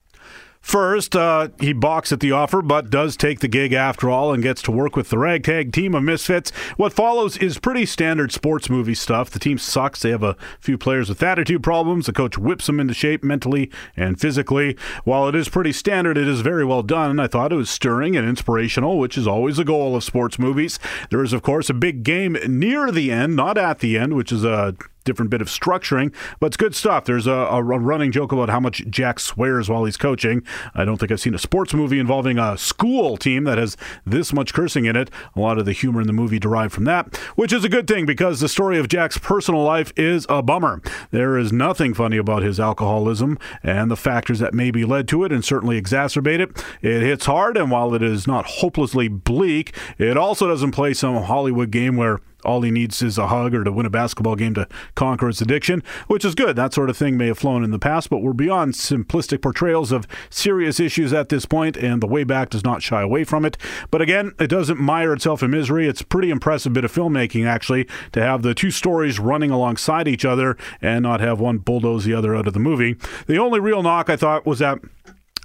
First, 0.63 1.17
uh, 1.17 1.49
he 1.61 1.73
balks 1.73 2.13
at 2.13 2.21
the 2.21 2.31
offer, 2.31 2.63
but 2.63 2.89
does 2.89 3.17
take 3.17 3.41
the 3.41 3.49
gig 3.49 3.73
after 3.73 4.09
all 4.09 4.33
and 4.33 4.43
gets 4.43 4.63
to 4.63 4.71
work 4.71 4.95
with 4.95 5.11
the 5.11 5.19
ragtag 5.19 5.73
team 5.73 5.95
of 5.95 6.05
misfits. 6.05 6.51
What 6.77 6.93
follows 6.93 7.37
is 7.37 7.59
pretty 7.59 7.85
standard 7.85 8.31
sports 8.31 8.71
movie 8.71 8.95
stuff. 8.95 9.29
The 9.29 9.41
team 9.41 9.59
sucks. 9.59 10.01
They 10.01 10.11
have 10.11 10.23
a 10.23 10.37
few 10.61 10.79
players 10.79 11.09
with 11.09 11.23
attitude 11.23 11.65
problems. 11.65 12.07
The 12.07 12.13
coach 12.13 12.39
whips 12.39 12.67
them 12.67 12.79
into 12.79 12.95
shape 12.95 13.25
mentally 13.25 13.71
and 13.97 14.21
physically. 14.21 14.77
While 15.05 15.29
it 15.29 15.35
is 15.35 15.49
pretty 15.49 15.73
standard, 15.73 16.17
it 16.17 16.29
is 16.29 16.41
very 16.43 16.65
well 16.65 16.83
done. 16.83 17.19
I 17.19 17.27
thought 17.27 17.53
it 17.53 17.57
was 17.57 17.69
stirring 17.69 18.17
and 18.17 18.27
inspirational, 18.27 18.99
which 18.99 19.19
is 19.19 19.27
always 19.27 19.59
a 19.59 19.65
goal 19.65 19.97
of 19.97 20.05
sports 20.05 20.39
movies. 20.39 20.79
There 21.11 21.25
is, 21.25 21.33
of 21.33 21.43
course, 21.43 21.71
a 21.71 21.75
big 21.75 22.05
game 22.05 22.39
near 22.47 22.93
the 22.93 23.11
end, 23.11 23.35
not 23.35 23.59
at 23.59 23.81
the 23.81 23.99
end, 23.99 24.15
which 24.15 24.31
is 24.31 24.45
a 24.45 24.77
different 25.03 25.31
bit 25.31 25.41
of 25.41 25.49
structuring, 25.49 26.15
but 26.41 26.49
it's 26.49 26.57
good 26.57 26.75
stuff. 26.75 27.05
There's 27.05 27.27
a, 27.27 27.33
a, 27.33 27.63
running 27.63 28.13
joke 28.13 28.33
about 28.33 28.49
how 28.49 28.61
much 28.61 28.85
Jack 28.89 29.19
swears 29.19 29.69
while 29.69 29.85
he's 29.85 29.97
coaching. 29.97 30.43
I 30.75 30.85
don't 30.85 30.99
think 30.99 31.11
I've 31.11 31.21
seen 31.21 31.35
a 31.35 31.39
sports 31.39 31.75
movie 31.75 31.99
involving 31.99 32.39
a 32.39 32.57
school 32.57 33.17
team 33.17 33.45
that 33.45 33.59
has 33.59 33.77
this 34.05 34.33
much 34.33 34.53
cursing 34.55 34.85
in 34.85 34.97
it. 34.97 35.11
A 35.35 35.41
lot 35.41 35.59
of 35.59 35.65
the 35.65 35.73
humor 35.73 36.01
in 36.01 36.07
the 36.07 36.13
movie 36.13 36.39
derived 36.39 36.73
from 36.73 36.85
that, 36.85 37.17
which 37.37 37.53
is 37.53 37.65
a 37.65 37.69
good 37.69 37.87
thing 37.87 38.07
because 38.07 38.41
the 38.41 38.49
story 38.49 38.79
of 38.79 38.89
Jack's 38.89 39.19
personal 39.19 39.63
life 39.63 39.93
is 39.97 40.27
a 40.29 40.43
bummer. 40.43 40.81
There 41.11 41.39
is 41.39 41.53
nothing 41.53 41.95
funny 41.95 42.17
about 42.17 42.43
his 42.43 42.61
alcoholism 42.61 43.39
and 43.63 43.91
the 43.91 43.97
factors 43.97 44.39
that 44.39 44.55
maybe 44.55 44.85
led 44.85 45.09
to 45.09 45.25
it 45.25 45.33
and 45.33 45.45
certainly 45.45 45.81
exacerbate 45.81 46.41
it. 46.41 46.65
It 46.83 47.03
hits 47.03 47.27
hard, 47.27 47.57
and 47.57 47.71
while 47.71 47.95
it 47.95 48.03
is 48.03 48.27
not 48.27 48.47
hopelessly 48.47 49.09
bleak, 49.09 49.75
it 49.99 50.17
also 50.17 50.49
doesn't 50.49 50.73
play 50.73 50.95
some 50.95 51.23
Hollywood 51.23 51.71
game 51.71 51.97
where 51.97 52.21
all 52.45 52.63
he 52.63 52.71
needs 52.71 53.03
is 53.03 53.19
a 53.19 53.29
hug 53.29 53.55
or 53.55 53.65
to 53.65 53.73
win 53.73 53.87
a 53.87 53.91
basketball 53.91 54.37
game 54.37 54.55
to 54.55 54.69
conquer 54.95 55.29
his 55.29 55.41
addiction, 55.41 55.83
which 56.07 56.25
is 56.25 56.35
good. 56.35 56.57
That 56.57 56.75
sort 56.75 56.91
of 56.91 56.97
thing 56.97 57.17
may 57.17 57.29
have 57.29 57.39
flown 57.39 57.65
in 57.65 57.71
the 57.71 57.79
past, 57.79 58.11
but 58.11 58.19
we're 58.19 58.33
beyond 58.33 58.75
simplistic 58.75 59.43
portrayals 59.43 59.93
of 59.93 60.07
serious 60.31 60.81
issues 60.81 61.13
at 61.13 61.29
this 61.29 61.47
point, 61.47 61.77
and 61.77 62.03
the 62.03 62.07
way 62.07 62.25
back 62.25 62.51
does 62.51 62.65
not 62.65 62.83
shy 62.83 63.03
away 63.03 63.25
from 63.25 63.45
it. 63.45 63.57
But 63.91 64.03
again, 64.03 64.33
it 64.39 64.49
doesn't 64.49 64.79
mire 64.79 65.13
itself 65.13 65.43
in 65.43 65.51
misery. 65.51 65.89
It's 65.89 66.01
a 66.01 66.07
pretty 66.07 66.31
impressive 66.31 66.73
bit 66.73 66.85
of 66.85 66.93
filmmaking, 66.93 67.47
actually, 67.47 67.89
to 68.13 68.23
have 68.23 68.43
the 68.43 68.55
two 68.55 68.71
stories 68.71 69.19
running 69.19 69.51
alongside 69.51 70.09
each 70.09 70.25
other 70.25 70.57
and 70.81 71.03
not 71.03 71.21
have 71.21 71.41
one 71.41 71.59
bulldoze 71.59 72.05
the 72.05 72.15
other 72.15 72.35
out 72.35 72.47
of 72.47 72.55
the 72.55 72.61
movie. 72.61 72.97
The 73.27 73.39
only 73.39 73.61
real 73.61 73.83
knock 73.83 74.11
I 74.11 74.17
thought 74.17 74.47
was 74.47 74.59
that 74.59 74.81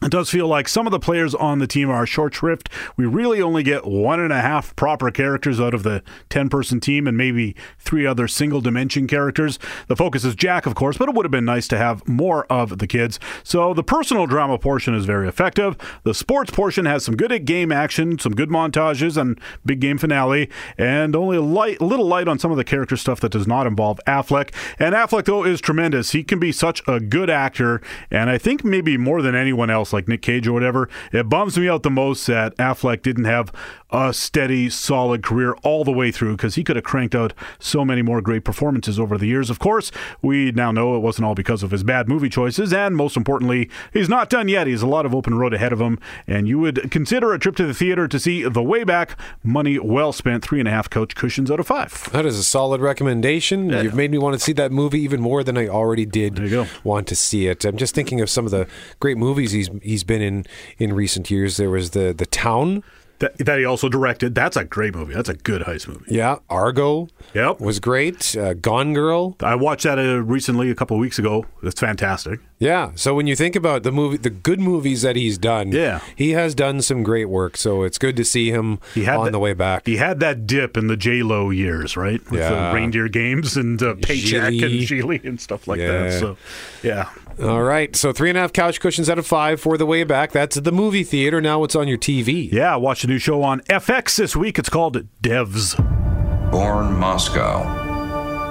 it 0.08 0.12
does 0.12 0.30
feel 0.30 0.48
like 0.48 0.70
some 0.70 0.88
of 0.88 0.92
the 0.92 1.02
players 1.02 1.36
on 1.36 1.60
the 1.60 1.68
team 1.68 1.90
are 1.90 2.06
short 2.06 2.34
shrift. 2.36 2.70
We 2.96 3.06
really 3.06 3.42
only 3.42 3.62
get 3.62 3.86
one 3.86 4.22
and 4.22 4.32
a 4.32 4.40
half 4.40 4.74
proper 4.78 5.12
characters 5.12 5.60
out 5.60 5.74
of 5.74 5.84
the 5.84 6.02
10 6.30 6.48
person 6.48 6.80
team 6.80 7.08
and 7.08 7.18
maybe 7.18 7.58
three 7.78 8.06
other 8.06 8.26
single 8.30 8.62
dimension 8.62 9.06
characters. 9.06 9.60
The 9.88 9.98
focus 9.98 10.24
is 10.24 10.34
Jack, 10.34 10.66
of 10.66 10.76
course, 10.76 10.98
but 10.98 11.10
it 11.10 11.16
would 11.16 11.26
have 11.26 11.32
been 11.32 11.44
nice 11.44 11.68
to 11.68 11.78
have 11.78 12.08
more 12.08 12.46
of 12.46 12.78
the 12.78 12.88
kids. 12.88 13.20
So 13.44 13.74
the 13.74 13.84
personal 13.84 14.28
drama 14.28 14.58
portion 14.58 14.96
is 14.96 15.04
very 15.04 15.28
effective. 15.28 15.76
The 16.04 16.14
sports 16.14 16.52
portion 16.52 16.86
has 16.86 17.04
some 17.04 17.18
good 17.18 17.46
game 17.46 17.74
action, 17.74 18.18
some 18.18 18.34
good 18.34 18.48
montages, 18.48 19.18
and 19.18 19.38
big 19.66 19.82
game 19.82 19.98
finale, 19.98 20.50
and 20.78 21.18
only 21.18 21.36
a 21.36 21.42
light, 21.42 21.82
little 21.82 22.08
light 22.08 22.30
on 22.30 22.40
some 22.40 22.52
of 22.52 22.56
the 22.56 22.64
character 22.64 22.96
stuff 22.96 23.20
that 23.20 23.34
does 23.34 23.46
not 23.46 23.68
involve 23.68 24.00
Affleck. 24.08 24.54
And 24.80 24.96
Affleck, 24.96 25.26
though, 25.26 25.44
is 25.44 25.60
tremendous. 25.60 26.12
He 26.12 26.24
can 26.24 26.40
be 26.40 26.54
such 26.54 26.82
a 26.88 27.02
good 27.02 27.30
actor, 27.30 27.82
and 28.10 28.30
I 28.30 28.38
think 28.38 28.64
maybe 28.64 28.96
more 28.96 29.22
than 29.22 29.36
anyone 29.36 29.70
else 29.70 29.97
like 29.98 30.08
Nick 30.08 30.22
Cage 30.22 30.48
or 30.48 30.54
whatever. 30.54 30.88
It 31.12 31.28
bums 31.28 31.58
me 31.58 31.68
out 31.68 31.84
the 31.84 31.90
most 31.90 32.26
that 32.28 32.56
Affleck 32.58 33.02
didn't 33.02 33.26
have 33.26 33.52
a 33.90 34.14
steady, 34.14 34.70
solid 34.70 35.24
career 35.24 35.54
all 35.64 35.84
the 35.84 35.92
way 35.92 36.12
through 36.12 36.36
because 36.36 36.56
he 36.56 36.64
could 36.64 36.76
have 36.76 36.84
cranked 36.86 37.16
out 37.16 37.34
so 37.60 37.86
many 37.86 38.02
more 38.02 38.22
great 38.22 38.44
performances 38.44 39.00
over 39.00 39.18
the 39.18 39.28
years. 39.28 39.50
Of 39.50 39.60
course, 39.60 39.92
we 40.22 40.52
now 40.52 40.72
know 40.72 40.96
it 40.96 41.00
wasn't 41.00 41.26
all 41.26 41.36
because 41.36 41.64
of 41.64 41.72
his 41.72 41.84
bad 41.84 42.10
movie 42.10 42.30
choices, 42.30 42.74
and 42.74 42.96
most 42.96 43.16
importantly, 43.16 43.70
he's 43.94 44.10
not 44.10 44.30
done 44.30 44.48
yet. 44.48 44.68
He 44.68 44.74
has 44.74 44.82
a 44.82 44.88
lot 44.88 45.06
of 45.06 45.16
open 45.16 45.36
road 45.36 45.54
ahead 45.54 45.72
of 45.72 45.80
him, 45.80 46.00
and 46.28 46.48
you 46.48 46.60
would 46.60 46.92
consider 46.92 47.34
a 47.34 47.40
trip 47.40 47.56
to 47.58 47.66
the 47.66 47.74
theater 47.74 48.08
to 48.08 48.20
see 48.20 48.44
The 48.44 48.64
Way 48.64 48.84
Back. 48.84 49.18
Money 49.44 49.80
well 49.80 50.12
spent, 50.12 50.44
three 50.44 50.60
and 50.60 50.68
a 50.68 50.72
half 50.72 50.90
couch 50.90 51.16
cushions 51.16 51.50
out 51.50 51.60
of 51.60 51.68
five. 51.68 52.10
That 52.12 52.26
is 52.26 52.38
a 52.38 52.44
solid 52.44 52.82
recommendation. 52.82 53.70
Yeah. 53.70 53.82
You've 53.82 53.96
made 53.96 54.12
me 54.12 54.18
want 54.18 54.34
to 54.34 54.40
see 54.40 54.54
that 54.54 54.72
movie 54.72 55.00
even 55.02 55.22
more 55.22 55.44
than 55.44 55.58
I 55.58 55.68
already 55.68 56.06
did 56.06 56.40
want 56.84 57.08
to 57.08 57.16
see 57.16 57.48
it. 57.48 57.64
I'm 57.64 57.78
just 57.78 57.96
thinking 57.96 58.22
of 58.22 58.30
some 58.30 58.46
of 58.46 58.52
the 58.52 58.68
great 59.00 59.18
movies 59.18 59.52
he's 59.52 59.70
he's 59.82 60.04
been 60.04 60.22
in 60.22 60.46
in 60.78 60.94
recent 60.94 61.32
years. 61.32 61.58
There 61.58 61.70
was 61.70 61.92
the 61.92 62.14
the 62.14 62.26
Town 62.26 62.84
that, 63.20 63.38
that 63.38 63.60
he 63.60 63.66
also 63.66 63.90
directed. 63.90 64.36
That's 64.36 64.58
a 64.58 64.64
great 64.64 64.96
movie. 64.96 65.14
That's 65.14 65.30
a 65.30 65.36
good 65.36 65.64
heist 65.64 65.88
movie. 65.88 66.06
Yeah, 66.10 66.40
Argo. 66.50 67.08
Yep, 67.34 67.60
was 67.60 67.80
great. 67.80 68.36
Uh, 68.36 68.54
Gone 68.54 68.94
Girl. 68.94 69.36
I 69.42 69.56
watched 69.56 69.84
that 69.84 70.00
uh, 70.00 70.22
recently, 70.24 70.70
a 70.70 70.76
couple 70.76 70.96
of 70.96 71.02
weeks 71.02 71.20
ago. 71.20 71.46
It's 71.64 71.80
fantastic. 71.80 72.40
Yeah. 72.60 72.92
So 72.96 73.14
when 73.14 73.28
you 73.28 73.36
think 73.36 73.56
about 73.56 73.84
the 73.84 73.92
movie, 73.92 74.18
the 74.18 74.30
good 74.30 74.60
movies 74.60 75.04
that 75.04 75.16
he's 75.16 75.38
done, 75.38 75.72
yeah, 75.72 76.02
he 76.16 76.32
has 76.32 76.56
done 76.56 76.82
some 76.82 77.04
great 77.04 77.26
work. 77.26 77.58
So 77.58 77.84
it's 77.84 77.98
good 77.98 78.16
to 78.18 78.24
see 78.24 78.52
him 78.52 78.80
he 78.96 79.04
had 79.04 79.18
on 79.18 79.26
that, 79.26 79.32
the 79.32 79.40
way 79.40 79.54
back. 79.54 79.86
He 79.86 79.98
had 79.98 80.20
that 80.22 80.48
dip 80.48 80.78
in 80.78 80.88
the 80.88 80.98
J 80.98 81.22
Lo 81.24 81.50
years, 81.50 81.96
right? 81.96 82.22
With 82.32 82.40
yeah. 82.40 82.70
the 82.70 82.76
reindeer 82.76 83.08
games 83.10 83.58
and 83.58 83.82
uh, 83.82 83.96
paycheck 84.02 84.54
Gigli. 84.54 84.64
and 84.64 84.74
Gigli 84.74 85.24
and 85.24 85.40
stuff 85.40 85.68
like 85.68 85.80
yeah. 85.80 86.04
that. 86.04 86.20
So, 86.20 86.38
yeah. 86.82 87.10
All 87.42 87.62
right. 87.62 87.96
So 87.96 88.12
three 88.12 88.30
and 88.30 88.38
a 88.38 88.42
half 88.42 88.52
couch 88.54 88.80
cushions 88.80 89.10
out 89.10 89.20
of 89.20 89.28
five 89.28 89.62
for 89.62 89.78
the 89.78 89.86
way 89.86 90.04
back. 90.04 90.32
That's 90.32 90.56
the 90.56 90.72
movie 90.72 91.04
theater. 91.04 91.40
Now 91.40 91.64
it's 91.64 91.76
on 91.76 91.88
your 91.88 91.98
TV. 91.98 92.52
Yeah. 92.52 92.76
Watch 92.78 93.04
a 93.04 93.08
new 93.08 93.20
show 93.20 93.44
on 93.44 93.62
FX 93.62 94.16
this 94.18 94.36
week. 94.36 94.58
It's 94.58 94.70
called 94.70 95.08
Devs. 95.22 95.76
Born 96.52 96.94
Moscow, 96.98 97.62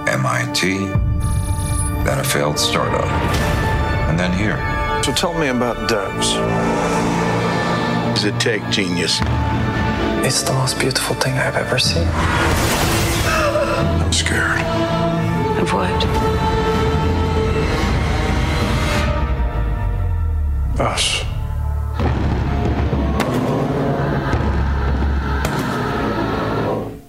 MIT, 0.07 0.77
then 2.05 2.19
a 2.21 2.25
failed 2.25 2.59
startup, 2.59 3.07
and 4.09 4.19
then 4.19 4.33
here. 4.33 4.57
So 5.03 5.13
tell 5.13 5.33
me 5.39 5.49
about 5.49 5.77
Devs. 5.89 6.35
Does 8.15 8.25
it 8.25 8.39
take 8.39 8.63
genius? 8.71 9.19
It's 10.25 10.43
the 10.43 10.53
most 10.53 10.79
beautiful 10.79 11.15
thing 11.17 11.35
I've 11.35 11.57
ever 11.57 11.79
seen. 11.79 12.07
I'm 13.27 14.13
scared. 14.13 14.61
Of 15.59 15.73
what? 15.73 16.16
Us. 20.79 21.25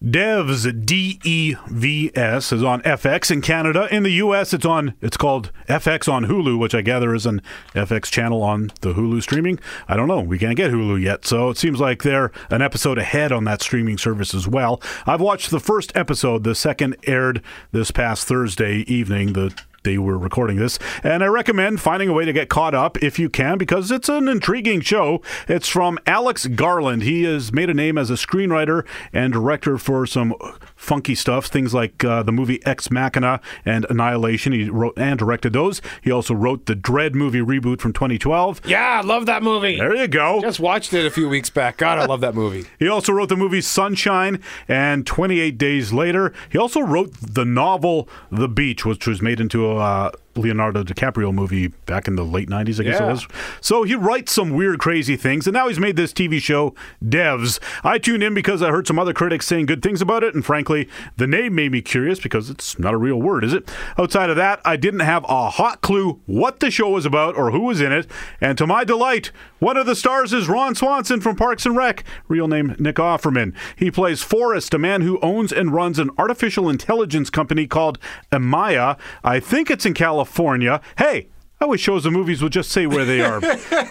Devs 0.07 0.85
D 0.85 1.19
E 1.25 1.55
V 1.67 2.11
S 2.15 2.53
is 2.53 2.63
on 2.63 2.81
FX 2.83 3.29
in 3.29 3.41
Canada. 3.41 3.93
In 3.93 4.03
the 4.03 4.11
US 4.11 4.53
it's 4.53 4.65
on 4.65 4.93
it's 5.01 5.17
called 5.17 5.51
FX 5.67 6.11
on 6.11 6.27
Hulu, 6.27 6.57
which 6.57 6.73
I 6.73 6.81
gather 6.81 7.13
is 7.13 7.25
an 7.25 7.41
FX 7.73 8.05
channel 8.05 8.41
on 8.41 8.71
the 8.79 8.93
Hulu 8.93 9.21
streaming. 9.21 9.59
I 9.89 9.97
don't 9.97 10.07
know. 10.07 10.21
We 10.21 10.39
can't 10.39 10.55
get 10.55 10.71
Hulu 10.71 11.01
yet, 11.01 11.25
so 11.25 11.49
it 11.49 11.57
seems 11.57 11.81
like 11.81 12.03
they're 12.03 12.31
an 12.49 12.61
episode 12.61 12.97
ahead 12.97 13.33
on 13.33 13.43
that 13.45 13.61
streaming 13.61 13.97
service 13.97 14.33
as 14.33 14.47
well. 14.47 14.81
I've 15.05 15.19
watched 15.19 15.51
the 15.51 15.59
first 15.59 15.91
episode. 15.93 16.45
The 16.45 16.55
second 16.55 16.95
aired 17.05 17.41
this 17.73 17.91
past 17.91 18.27
Thursday 18.27 18.85
evening. 18.87 19.33
The 19.33 19.53
they 19.83 19.97
were 19.97 20.17
recording 20.17 20.57
this. 20.57 20.79
And 21.03 21.23
I 21.23 21.27
recommend 21.27 21.81
finding 21.81 22.09
a 22.09 22.13
way 22.13 22.25
to 22.25 22.33
get 22.33 22.49
caught 22.49 22.73
up 22.73 23.01
if 23.01 23.17
you 23.17 23.29
can 23.29 23.57
because 23.57 23.91
it's 23.91 24.09
an 24.09 24.27
intriguing 24.27 24.81
show. 24.81 25.21
It's 25.47 25.67
from 25.67 25.97
Alex 26.05 26.47
Garland. 26.47 27.03
He 27.03 27.23
has 27.23 27.53
made 27.53 27.69
a 27.69 27.73
name 27.73 27.97
as 27.97 28.09
a 28.09 28.13
screenwriter 28.13 28.85
and 29.13 29.31
director 29.33 29.77
for 29.77 30.05
some 30.05 30.33
funky 30.75 31.15
stuff, 31.15 31.47
things 31.47 31.73
like 31.73 32.03
uh, 32.03 32.23
the 32.23 32.31
movie 32.31 32.65
Ex 32.65 32.91
Machina 32.91 33.39
and 33.65 33.85
Annihilation. 33.89 34.53
He 34.53 34.69
wrote 34.69 34.97
and 34.97 35.17
directed 35.17 35.53
those. 35.53 35.81
He 36.01 36.11
also 36.11 36.33
wrote 36.33 36.65
the 36.65 36.75
Dredd 36.75 37.13
movie 37.13 37.39
reboot 37.39 37.79
from 37.79 37.93
2012. 37.93 38.61
Yeah, 38.65 39.01
I 39.01 39.01
love 39.01 39.25
that 39.27 39.43
movie. 39.43 39.77
There 39.77 39.95
you 39.95 40.07
go. 40.07 40.41
Just 40.41 40.59
watched 40.59 40.93
it 40.93 41.05
a 41.05 41.11
few 41.11 41.29
weeks 41.29 41.49
back. 41.49 41.77
God, 41.77 41.99
I 41.99 42.05
love 42.05 42.21
that 42.21 42.35
movie. 42.35 42.65
he 42.79 42.87
also 42.87 43.13
wrote 43.13 43.29
the 43.29 43.35
movie 43.35 43.61
Sunshine 43.61 44.41
and 44.67 45.05
28 45.05 45.57
Days 45.57 45.93
Later. 45.93 46.33
He 46.49 46.57
also 46.57 46.81
wrote 46.81 47.13
the 47.21 47.45
novel 47.45 48.07
The 48.31 48.47
Beach, 48.47 48.85
which 48.85 49.07
was 49.07 49.21
made 49.21 49.39
into 49.39 49.65
a 49.65 49.66
uh, 49.75 50.11
Leonardo 50.37 50.83
DiCaprio 50.83 51.33
movie 51.33 51.67
back 51.67 52.07
in 52.07 52.15
the 52.15 52.23
late 52.23 52.49
90s, 52.49 52.79
I 52.79 52.83
guess 52.83 52.99
yeah. 52.99 53.07
it 53.07 53.11
was. 53.11 53.27
So 53.61 53.83
he 53.83 53.95
writes 53.95 54.31
some 54.31 54.51
weird, 54.51 54.79
crazy 54.79 55.15
things, 55.15 55.47
and 55.47 55.53
now 55.53 55.67
he's 55.67 55.79
made 55.79 55.95
this 55.95 56.13
TV 56.13 56.39
show, 56.39 56.75
Devs. 57.03 57.59
I 57.83 57.97
tuned 57.97 58.23
in 58.23 58.33
because 58.33 58.61
I 58.61 58.69
heard 58.69 58.87
some 58.87 58.99
other 58.99 59.13
critics 59.13 59.47
saying 59.47 59.65
good 59.65 59.81
things 59.81 60.01
about 60.01 60.23
it, 60.23 60.35
and 60.35 60.45
frankly, 60.45 60.87
the 61.17 61.27
name 61.27 61.55
made 61.55 61.71
me 61.71 61.81
curious 61.81 62.19
because 62.19 62.49
it's 62.49 62.77
not 62.79 62.93
a 62.93 62.97
real 62.97 63.21
word, 63.21 63.43
is 63.43 63.53
it? 63.53 63.69
Outside 63.97 64.29
of 64.29 64.35
that, 64.35 64.61
I 64.63 64.75
didn't 64.75 65.01
have 65.01 65.25
a 65.27 65.49
hot 65.49 65.81
clue 65.81 66.21
what 66.25 66.59
the 66.59 66.71
show 66.71 66.89
was 66.89 67.05
about 67.05 67.35
or 67.35 67.51
who 67.51 67.61
was 67.61 67.81
in 67.81 67.91
it, 67.91 68.07
and 68.41 68.57
to 68.57 68.67
my 68.67 68.83
delight, 68.83 69.31
one 69.59 69.77
of 69.77 69.87
the 69.87 69.95
stars 69.95 70.33
is 70.33 70.47
Ron 70.47 70.75
Swanson 70.75 71.19
from 71.19 71.35
Parks 71.35 71.65
and 71.65 71.75
Rec, 71.75 72.03
real 72.27 72.47
name 72.47 72.75
Nick 72.77 72.97
Offerman. 72.97 73.55
He 73.75 73.89
plays 73.89 74.21
Forrest, 74.21 74.73
a 74.73 74.77
man 74.77 75.01
who 75.01 75.19
owns 75.21 75.51
and 75.51 75.73
runs 75.73 75.97
an 75.97 76.11
artificial 76.17 76.69
intelligence 76.69 77.31
company 77.31 77.65
called 77.65 77.97
Amaya. 78.31 78.99
I 79.23 79.39
think 79.39 79.71
it's 79.71 79.85
in 79.85 79.93
California. 79.93 80.26
California. 80.27 80.81
Hey, 80.97 81.27
I 81.59 81.65
wish 81.65 81.81
shows 81.81 82.05
and 82.05 82.13
movies 82.13 82.43
would 82.43 82.51
just 82.51 82.69
say 82.69 82.85
where 82.85 83.05
they 83.05 83.21
are. 83.21 83.39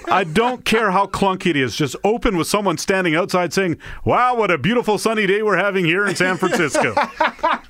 I 0.08 0.22
don't 0.22 0.64
care 0.64 0.90
how 0.92 1.06
clunky 1.06 1.46
it 1.46 1.56
is. 1.56 1.74
Just 1.74 1.96
open 2.04 2.36
with 2.36 2.46
someone 2.46 2.78
standing 2.78 3.16
outside 3.16 3.52
saying, 3.52 3.78
Wow, 4.04 4.36
what 4.36 4.50
a 4.50 4.58
beautiful 4.58 4.98
sunny 4.98 5.26
day 5.26 5.42
we're 5.42 5.56
having 5.56 5.84
here 5.84 6.06
in 6.06 6.14
San 6.14 6.36
Francisco. 6.36 6.94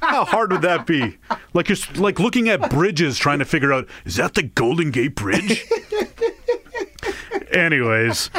how 0.01 0.25
hard 0.25 0.53
would 0.53 0.63
that 0.63 0.85
be? 0.87 1.17
Like 1.55 1.69
you're 1.69 1.79
like 1.95 2.19
looking 2.19 2.49
at 2.49 2.69
bridges 2.71 3.19
trying 3.19 3.39
to 3.39 3.45
figure 3.47 3.73
out, 3.73 3.89
is 4.05 4.17
that 4.17 4.35
the 4.35 4.43
Golden 4.43 4.91
Gate 4.91 5.15
Bridge? 5.15 5.65
Anyways, 7.53 8.31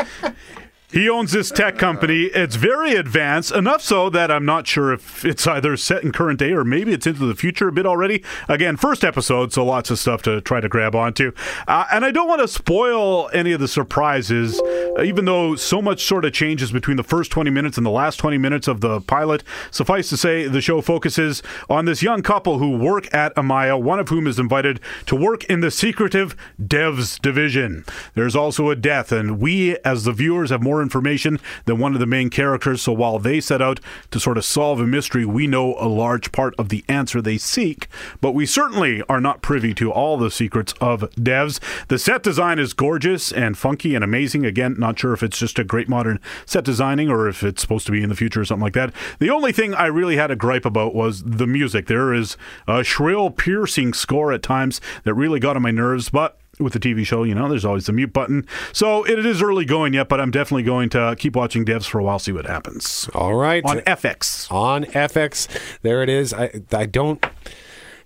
he 0.89 1.09
owns 1.09 1.33
this 1.33 1.51
tech 1.51 1.77
company. 1.77 2.23
It's 2.25 2.55
very 2.55 2.95
advanced, 2.95 3.51
enough 3.51 3.81
so 3.81 4.09
that 4.09 4.31
I'm 4.31 4.45
not 4.45 4.67
sure 4.67 4.93
if 4.93 5.25
it's 5.25 5.45
either 5.45 5.75
set 5.75 6.01
in 6.01 6.13
current 6.13 6.39
day 6.39 6.53
or 6.53 6.63
maybe 6.63 6.93
it's 6.93 7.05
into 7.05 7.25
the 7.25 7.35
future 7.35 7.67
a 7.67 7.71
bit 7.73 7.85
already. 7.85 8.23
Again, 8.47 8.77
first 8.77 9.03
episode, 9.03 9.51
so 9.51 9.65
lots 9.65 9.91
of 9.91 9.99
stuff 9.99 10.21
to 10.21 10.39
try 10.39 10.61
to 10.61 10.69
grab 10.69 10.95
onto. 10.95 11.33
Uh, 11.67 11.85
and 11.91 12.05
I 12.05 12.11
don't 12.11 12.29
want 12.29 12.39
to 12.39 12.47
spoil 12.47 13.29
any 13.33 13.51
of 13.51 13.59
the 13.59 13.67
surprises, 13.67 14.61
even 15.03 15.25
though 15.25 15.55
so 15.55 15.81
much 15.81 16.05
sort 16.05 16.23
of 16.23 16.31
changes 16.31 16.71
between 16.71 16.95
the 16.95 17.03
first 17.03 17.31
20 17.31 17.49
minutes 17.49 17.75
and 17.75 17.85
the 17.85 17.91
last 17.91 18.15
20 18.15 18.37
minutes 18.37 18.69
of 18.69 18.79
the 18.79 19.01
pilot. 19.01 19.43
Suffice 19.71 20.07
to 20.09 20.15
say, 20.15 20.47
the 20.47 20.61
show 20.61 20.79
focuses 20.79 21.43
on 21.69 21.83
this 21.83 22.01
young 22.01 22.21
couple 22.21 22.59
who 22.59 22.77
work 22.77 23.13
at 23.13 23.35
Amaya, 23.35 23.81
one 23.81 23.99
of 23.99 24.07
whom 24.07 24.25
is 24.25 24.39
invited 24.39 24.79
to 25.07 25.17
work 25.17 25.43
in 25.45 25.59
the 25.59 25.69
secretive 25.69 26.33
devs 26.61 27.21
division. 27.21 27.83
There's 28.13 28.37
also 28.37 28.69
a 28.69 28.75
death, 28.75 29.11
and 29.11 29.41
we, 29.41 29.77
as 29.79 30.05
the 30.05 30.13
viewers, 30.13 30.49
have 30.49 30.63
more 30.63 30.76
more 30.77 30.83
information 30.83 31.39
than 31.65 31.79
one 31.79 31.93
of 31.95 31.99
the 31.99 32.05
main 32.05 32.29
characters. 32.29 32.83
So 32.83 32.93
while 32.93 33.17
they 33.17 33.41
set 33.41 33.63
out 33.63 33.79
to 34.11 34.19
sort 34.19 34.37
of 34.37 34.45
solve 34.45 34.79
a 34.79 34.85
mystery, 34.85 35.25
we 35.25 35.47
know 35.47 35.75
a 35.79 35.87
large 35.87 36.31
part 36.31 36.53
of 36.59 36.69
the 36.69 36.85
answer 36.87 37.19
they 37.19 37.39
seek. 37.39 37.87
But 38.21 38.33
we 38.33 38.45
certainly 38.45 39.01
are 39.09 39.19
not 39.19 39.41
privy 39.41 39.73
to 39.75 39.91
all 39.91 40.17
the 40.17 40.29
secrets 40.29 40.73
of 40.79 41.01
devs. 41.15 41.59
The 41.87 41.97
set 41.97 42.21
design 42.21 42.59
is 42.59 42.73
gorgeous 42.73 43.31
and 43.31 43.57
funky 43.57 43.95
and 43.95 44.03
amazing. 44.03 44.45
Again, 44.45 44.75
not 44.77 44.99
sure 44.99 45.13
if 45.13 45.23
it's 45.23 45.39
just 45.39 45.57
a 45.57 45.63
great 45.63 45.89
modern 45.89 46.19
set 46.45 46.63
designing 46.63 47.09
or 47.09 47.27
if 47.27 47.41
it's 47.41 47.61
supposed 47.61 47.87
to 47.87 47.91
be 47.91 48.03
in 48.03 48.09
the 48.09 48.15
future 48.15 48.41
or 48.41 48.45
something 48.45 48.63
like 48.63 48.73
that. 48.73 48.93
The 49.17 49.31
only 49.31 49.51
thing 49.51 49.73
I 49.73 49.87
really 49.87 50.17
had 50.17 50.29
a 50.29 50.35
gripe 50.35 50.65
about 50.65 50.93
was 50.93 51.23
the 51.23 51.47
music. 51.47 51.87
There 51.87 52.13
is 52.13 52.37
a 52.67 52.83
shrill, 52.83 53.31
piercing 53.31 53.93
score 53.93 54.31
at 54.31 54.43
times 54.43 54.79
that 55.05 55.15
really 55.15 55.39
got 55.39 55.55
on 55.55 55.63
my 55.63 55.71
nerves, 55.71 56.09
but 56.09 56.37
with 56.59 56.73
the 56.73 56.79
TV 56.79 57.05
show, 57.05 57.23
you 57.23 57.35
know, 57.35 57.47
there's 57.47 57.65
always 57.65 57.85
the 57.85 57.93
mute 57.93 58.13
button. 58.13 58.47
So 58.73 59.03
it 59.05 59.23
is 59.25 59.41
early 59.41 59.65
going 59.65 59.93
yet, 59.93 60.09
but 60.09 60.19
I'm 60.19 60.31
definitely 60.31 60.63
going 60.63 60.89
to 60.89 61.15
keep 61.17 61.35
watching 61.35 61.65
devs 61.65 61.85
for 61.87 61.99
a 61.99 62.03
while, 62.03 62.19
see 62.19 62.31
what 62.31 62.45
happens. 62.45 63.09
All 63.13 63.35
right. 63.35 63.63
On 63.65 63.77
FX. 63.81 64.51
On 64.51 64.85
FX. 64.85 65.47
There 65.81 66.01
it 66.03 66.09
is. 66.09 66.33
I, 66.33 66.61
I 66.71 66.85
don't. 66.85 67.23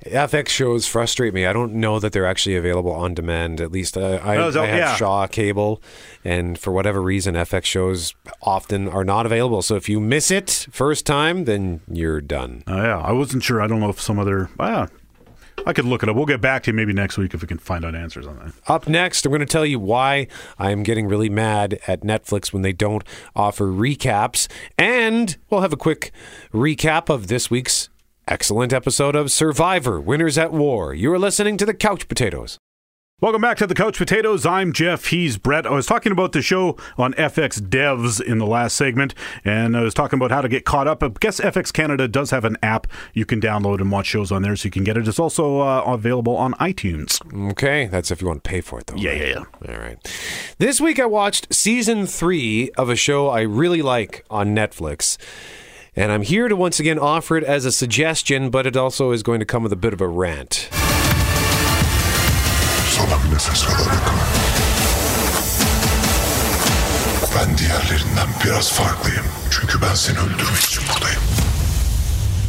FX 0.06 0.48
shows 0.50 0.88
frustrate 0.88 1.32
me. 1.32 1.46
I 1.46 1.54
don't 1.54 1.74
know 1.76 2.00
that 2.00 2.12
they're 2.12 2.26
actually 2.26 2.56
available 2.56 2.92
on 2.92 3.14
demand. 3.14 3.62
At 3.62 3.72
least 3.72 3.96
uh, 3.96 4.20
I, 4.24 4.36
Oh, 4.38 4.50
so- 4.50 4.64
I 4.64 4.66
have 4.66 4.78
yeah. 4.80 4.96
Shaw 4.96 5.28
cable, 5.28 5.80
and 6.26 6.58
for 6.58 6.72
whatever 6.74 7.00
reason, 7.04 7.36
FX 7.36 7.66
shows 7.66 8.16
often 8.42 8.90
are 8.90 9.04
not 9.04 9.28
available. 9.28 9.62
So 9.62 9.76
if 9.76 9.88
you 9.88 10.00
miss 10.00 10.32
it 10.32 10.66
first 10.72 11.06
time, 11.06 11.46
then 11.46 11.82
you're 11.88 12.20
done. 12.20 12.64
Uh, 12.68 12.78
yeah, 12.78 12.98
I 13.00 13.12
wasn't 13.12 13.44
sure. 13.44 13.62
I 13.62 13.68
don't 13.68 13.80
know 13.80 13.90
if 13.90 14.02
some 14.02 14.18
other. 14.18 14.50
Ah, 14.60 14.88
I 15.66 15.74
could 15.74 15.86
look 15.86 16.04
it 16.04 16.10
up. 16.10 16.16
We'll 16.16 16.26
get 16.26 16.42
back 16.42 16.64
to 16.64 16.72
you 16.72 16.76
maybe 16.76 16.94
next 16.94 17.18
week 17.18 17.34
if 17.34 17.42
we 17.42 17.48
can 17.48 17.58
find 17.58 17.86
out 17.86 17.96
answers 17.96 18.28
on 18.28 18.38
that. 18.40 18.54
Up 18.68 18.88
next, 18.88 19.26
I'm 19.26 19.32
going 19.32 19.42
to 19.42 19.46
tell 19.46 19.66
you 19.66 19.80
why 19.80 20.28
I'm 20.58 20.84
getting 20.84 21.08
really 21.08 21.30
mad 21.30 21.80
at 21.88 22.02
Netflix 22.02 22.52
when 22.52 22.62
they 22.62 22.74
don't 22.74 23.04
offer 23.36 23.66
recaps. 23.68 24.48
And 24.78 25.38
we'll 25.50 25.62
have 25.62 25.74
a 25.74 25.78
quick 25.78 26.12
recap 26.54 27.10
of 27.10 27.28
this 27.28 27.50
week's 27.52 27.90
excellent 28.28 28.74
episode 28.74 29.16
of 29.16 29.32
Survivor 29.32 30.00
Winners 30.00 30.38
at 30.38 30.52
War. 30.52 30.94
You 30.94 31.14
are 31.14 31.20
listening 31.20 31.58
to 31.58 31.66
the 31.66 31.74
Couch 31.74 32.08
Potatoes. 32.08 32.58
Welcome 33.22 33.44
back 33.44 33.58
to 33.58 33.68
the 33.68 33.76
Couch 33.76 34.00
Potatoes. 34.00 34.48
I'm 34.48 34.74
Jeff. 34.74 35.06
He's 35.06 35.38
Brett. 35.38 35.68
I 35.68 35.70
was 35.70 35.86
talking 35.86 36.12
about 36.12 36.32
the 36.32 36.42
show 36.42 36.76
on 36.98 37.14
FX 37.14 37.62
Devs 37.62 38.20
in 38.20 38.40
the 38.40 38.48
last 38.48 38.76
segment, 38.76 39.14
and 39.46 39.78
I 39.78 39.84
was 39.84 39.94
talking 39.94 40.18
about 40.18 40.32
how 40.32 40.42
to 40.42 40.50
get 40.50 40.66
caught 40.66 40.88
up. 40.88 41.04
I 41.04 41.10
guess 41.10 41.40
FX 41.40 41.72
Canada 41.72 42.08
does 42.08 42.32
have 42.32 42.46
an 42.46 42.58
app 42.64 42.88
you 43.14 43.28
can 43.28 43.40
download 43.40 43.80
and 43.80 43.92
watch 43.92 44.08
shows 44.08 44.32
on 44.32 44.42
there, 44.42 44.56
so 44.56 44.66
you 44.66 44.72
can 44.72 44.84
get 44.84 44.98
it. 44.98 45.08
It's 45.08 45.20
also 45.20 45.60
uh, 45.60 45.84
available 45.86 46.36
on 46.36 46.54
iTunes. 46.54 47.22
Okay, 47.52 47.86
that's 47.86 48.10
if 48.10 48.22
you 48.22 48.28
want 48.28 48.44
to 48.44 48.50
pay 48.50 48.60
for 48.60 48.80
it, 48.80 48.88
though. 48.88 48.96
Yeah, 48.96 49.12
yeah, 49.12 49.28
yeah. 49.28 49.72
All 49.72 49.80
right. 49.80 50.56
This 50.58 50.82
week 50.82 51.00
I 51.00 51.06
watched 51.06 51.54
season 51.54 52.08
three 52.08 52.72
of 52.72 52.90
a 52.90 52.96
show 52.96 53.30
I 53.30 53.42
really 53.42 53.84
like 53.84 54.26
on 54.32 54.56
Netflix. 54.56 55.20
And 55.96 56.12
I'm 56.12 56.24
here 56.24 56.48
to 56.48 56.56
once 56.56 56.80
again 56.80 56.98
offer 56.98 57.38
it 57.38 57.44
as 57.44 57.66
a 57.66 57.72
suggestion, 57.72 58.50
but 58.50 58.66
it 58.66 58.76
also 58.76 59.12
is 59.12 59.22
going 59.22 59.42
to 59.42 59.46
come 59.46 59.62
with 59.62 59.74
a 59.74 59.76
bit 59.76 59.94
of 59.94 60.02
a 60.02 60.08
rant. 60.08 60.72
Ben 67.36 67.58
diğerlerinden 67.58 68.28
biraz 68.46 68.72
farklıyım. 68.74 69.26
Çünkü 69.52 69.82
ben 69.82 69.94
seni 69.94 70.18
öldürmek 70.18 70.64
için 70.64 70.84
buradayım. 70.94 71.22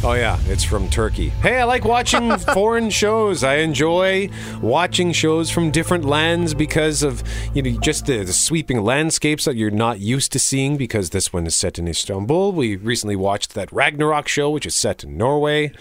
Oh 0.05 0.15
yeah, 0.17 0.37
it's 0.51 0.65
from 0.65 0.89
Turkey. 0.89 1.31
Hey, 1.41 1.61
I 1.61 1.63
like 1.63 1.83
watching 1.83 2.37
foreign 2.53 2.89
shows. 2.89 3.41
I 3.43 3.59
enjoy 3.63 4.29
watching 4.61 5.13
shows 5.13 5.49
from 5.49 5.71
different 5.71 6.03
lands 6.03 6.53
because 6.53 7.03
of 7.03 7.23
you 7.55 7.61
know 7.61 7.79
just 7.81 8.05
the, 8.05 8.25
the 8.25 8.33
sweeping 8.33 8.83
landscapes 8.83 9.45
that 9.45 9.55
you're 9.55 9.71
not 9.71 9.99
used 10.01 10.33
to 10.33 10.39
seeing. 10.39 10.77
Because 10.77 11.11
this 11.11 11.31
one 11.31 11.47
is 11.47 11.55
set 11.55 11.79
in 11.79 11.87
Istanbul. 11.87 12.51
We 12.51 12.75
recently 12.75 13.15
watched 13.15 13.53
that 13.53 13.71
Ragnarok 13.71 14.27
show, 14.27 14.49
which 14.49 14.65
is 14.65 14.75
set 14.75 15.05
in 15.05 15.17
Norway. 15.17 15.71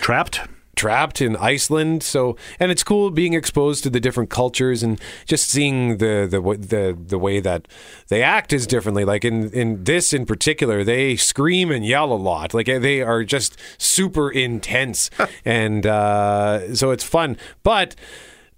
Trapped. 0.00 0.40
Trapped 0.82 1.20
in 1.20 1.36
Iceland, 1.36 2.02
so 2.02 2.36
and 2.58 2.72
it's 2.72 2.82
cool 2.82 3.12
being 3.12 3.34
exposed 3.34 3.84
to 3.84 3.88
the 3.88 4.00
different 4.00 4.30
cultures 4.30 4.82
and 4.82 5.00
just 5.26 5.48
seeing 5.48 5.98
the 5.98 6.26
the 6.28 6.40
the 6.40 6.98
the 7.06 7.18
way 7.20 7.38
that 7.38 7.68
they 8.08 8.20
act 8.20 8.52
is 8.52 8.66
differently. 8.66 9.04
Like 9.04 9.24
in 9.24 9.50
in 9.50 9.84
this 9.84 10.12
in 10.12 10.26
particular, 10.26 10.82
they 10.82 11.14
scream 11.14 11.70
and 11.70 11.86
yell 11.86 12.12
a 12.12 12.18
lot. 12.18 12.52
Like 12.52 12.66
they 12.66 13.00
are 13.00 13.22
just 13.22 13.56
super 13.78 14.28
intense, 14.28 15.08
and 15.44 15.86
uh, 15.86 16.74
so 16.74 16.90
it's 16.90 17.04
fun. 17.04 17.36
But 17.62 17.94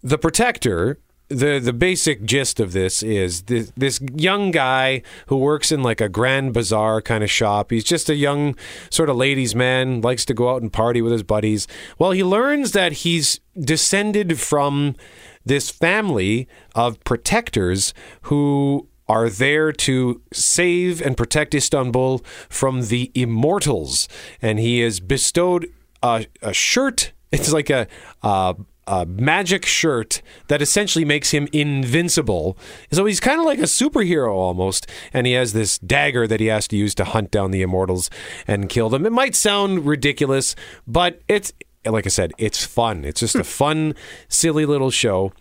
the 0.03 0.17
protector 0.17 0.99
the 1.29 1.59
the 1.59 1.73
basic 1.73 2.25
gist 2.25 2.61
of 2.61 2.73
this 2.73 3.03
is 3.03 3.43
this, 3.43 3.73
this 3.77 4.01
young 4.15 4.51
guy 4.51 5.03
who 5.27 5.37
works 5.37 5.73
in 5.73 5.83
like 5.83 6.01
a 6.01 6.09
grand 6.09 6.53
bazaar 6.53 7.01
kind 7.01 7.25
of 7.25 7.31
shop. 7.31 7.71
He's 7.71 7.85
just 7.85 8.11
a 8.11 8.15
young 8.15 8.57
sort 8.91 9.09
of 9.09 9.17
ladies' 9.17 9.55
man, 9.55 10.01
likes 10.01 10.25
to 10.27 10.35
go 10.35 10.51
out 10.51 10.63
and 10.63 10.73
party 10.73 11.01
with 11.01 11.13
his 11.13 11.23
buddies. 11.23 11.67
Well, 11.99 12.11
he 12.11 12.23
learns 12.23 12.73
that 12.73 12.93
he's 12.93 13.41
descended 13.59 14.39
from 14.39 14.97
this 15.45 15.71
family 15.71 16.49
of 16.75 17.03
protectors 17.05 17.95
who 18.23 18.89
are 19.07 19.29
there 19.29 19.71
to 19.71 20.23
save 20.33 21.03
and 21.03 21.17
protect 21.17 21.55
Istanbul 21.55 22.19
from 22.49 22.87
the 22.87 23.11
immortals, 23.15 24.09
and 24.41 24.59
he 24.59 24.81
is 24.81 25.01
bestowed 25.01 25.71
a, 26.03 26.27
a 26.41 26.53
shirt. 26.53 27.13
It's 27.31 27.53
like 27.53 27.69
a, 27.69 27.87
a 28.23 28.57
a 28.87 29.07
magic 29.07 29.65
shirt 29.67 30.23
that 30.49 30.63
essentially 30.63 31.05
makes 31.05 31.31
him 31.31 31.49
invincible. 31.53 32.57
So 32.91 33.05
he's 33.05 33.21
kind 33.21 33.41
of 33.41 33.47
like 33.47 33.59
a 33.59 33.63
superhero 33.63 34.33
almost, 34.33 34.87
and 35.13 35.27
he 35.27 35.33
has 35.35 35.53
this 35.53 35.79
dagger 35.79 36.27
that 36.27 36.41
he 36.41 36.47
has 36.47 36.69
to 36.69 36.77
use 36.77 36.95
to 36.97 37.05
hunt 37.05 37.31
down 37.31 37.51
the 37.51 37.63
immortals 37.63 38.11
and 38.47 38.69
kill 38.69 38.89
them. 38.89 39.07
It 39.07 39.13
might 39.13 39.35
sound 39.35 39.87
ridiculous, 39.87 40.55
but 40.87 41.21
it's 41.29 41.53
like 41.87 42.07
I 42.07 42.09
said, 42.09 42.33
it's 42.39 42.65
fun. 42.65 43.05
It's 43.05 43.21
just 43.21 43.35
a 43.35 43.45
fun, 43.45 43.95
silly 44.29 44.65
little 44.65 44.91
show 44.91 45.33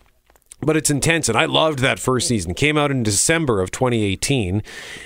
but 0.60 0.76
it's 0.76 0.90
intense 0.90 1.28
and 1.28 1.36
i 1.36 1.44
loved 1.44 1.80
that 1.80 1.98
first 1.98 2.28
season 2.28 2.54
came 2.54 2.76
out 2.76 2.90
in 2.90 3.02
december 3.02 3.60
of 3.60 3.70
2018 3.70 4.62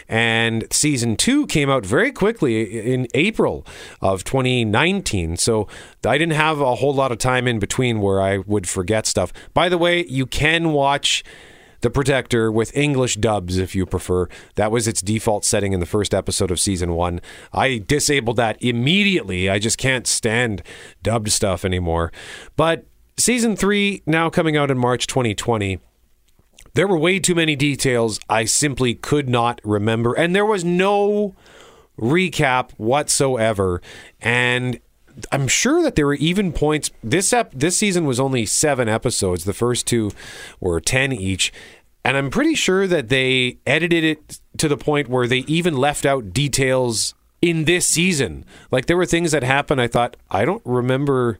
and 0.09 0.67
season 0.71 1.17
two 1.17 1.47
came 1.47 1.71
out 1.71 1.85
very 1.85 2.13
quickly 2.13 2.93
in 2.93 3.07
april 3.15 3.67
of 4.01 4.25
2019 4.25 5.37
so 5.37 5.67
i 6.07 6.17
didn't 6.19 6.35
have 6.35 6.61
a 6.61 6.77
whole 6.77 6.95
lot 6.95 7.13
of 7.13 7.19
time 7.19 7.47
in 7.47 7.59
between 7.59 8.01
where 8.01 8.21
i 8.21 8.39
would 8.39 8.69
forget 8.69 9.07
stuff 9.07 9.33
by 9.55 9.69
the 9.69 9.79
way 9.79 10.05
you 10.07 10.27
can 10.27 10.73
watch 10.73 11.25
the 11.81 11.91
Protector 11.91 12.51
with 12.51 12.77
English 12.77 13.17
dubs 13.17 13.57
if 13.57 13.75
you 13.75 13.87
prefer. 13.87 14.29
That 14.57 14.71
was 14.71 14.89
its 14.89 15.01
default 15.01 15.45
setting 15.45 15.73
in 15.73 15.81
the 15.81 15.87
first 15.87 16.13
episode 16.13 16.51
of 16.51 16.59
season 16.59 16.95
one. 16.95 17.21
I 17.53 17.79
disabled 17.87 18.37
that 18.37 18.61
immediately. 18.61 19.49
I 19.49 19.59
just 19.59 19.79
can't 19.79 20.07
stand 20.07 20.63
dubbed 21.03 21.31
stuff 21.31 21.65
anymore. 21.65 22.13
But 22.57 22.87
season 23.19 23.57
three, 23.57 24.03
now 24.07 24.31
coming 24.31 24.57
out 24.57 24.71
in 24.71 24.79
March 24.79 25.07
2020, 25.07 25.81
there 26.75 26.89
were 26.89 26.99
way 26.99 27.19
too 27.19 27.35
many 27.35 27.57
details 27.57 28.21
I 28.29 28.45
simply 28.45 28.95
could 28.95 29.29
not 29.29 29.61
remember. 29.65 30.15
And 30.15 30.35
there 30.35 30.47
was 30.47 30.65
no 30.65 31.35
recap 31.99 32.71
whatsoever. 32.77 33.83
And 34.21 34.81
I'm 35.33 35.49
sure 35.49 35.83
that 35.83 35.97
there 35.97 36.07
were 36.07 36.15
even 36.15 36.53
points. 36.53 36.91
This 37.03 37.33
ep- 37.33 37.53
this 37.53 37.77
season 37.77 38.05
was 38.05 38.21
only 38.21 38.47
seven 38.47 38.89
episodes. 38.89 39.45
The 39.45 39.53
first 39.53 39.87
two 39.87 40.13
were 40.61 40.81
ten 40.81 41.13
each, 41.13 41.53
and 42.05 42.17
I'm 42.17 42.31
pretty 42.31 42.55
sure 42.55 42.87
that 42.87 43.09
they 43.09 43.59
edited 43.67 44.05
it 44.05 44.41
to 44.59 44.69
the 44.69 44.77
point 44.77 45.09
where 45.09 45.27
they 45.27 45.39
even 45.41 45.77
left 45.77 46.07
out 46.07 46.33
details 46.33 47.15
in 47.43 47.65
this 47.65 47.87
season. 47.87 48.45
Like 48.71 48.87
there 48.87 48.97
were 48.97 49.07
things 49.07 49.33
that 49.33 49.43
happened. 49.43 49.81
I 49.81 49.89
thought 49.89 50.17
I 50.31 50.45
don't 50.45 50.63
remember. 50.65 51.39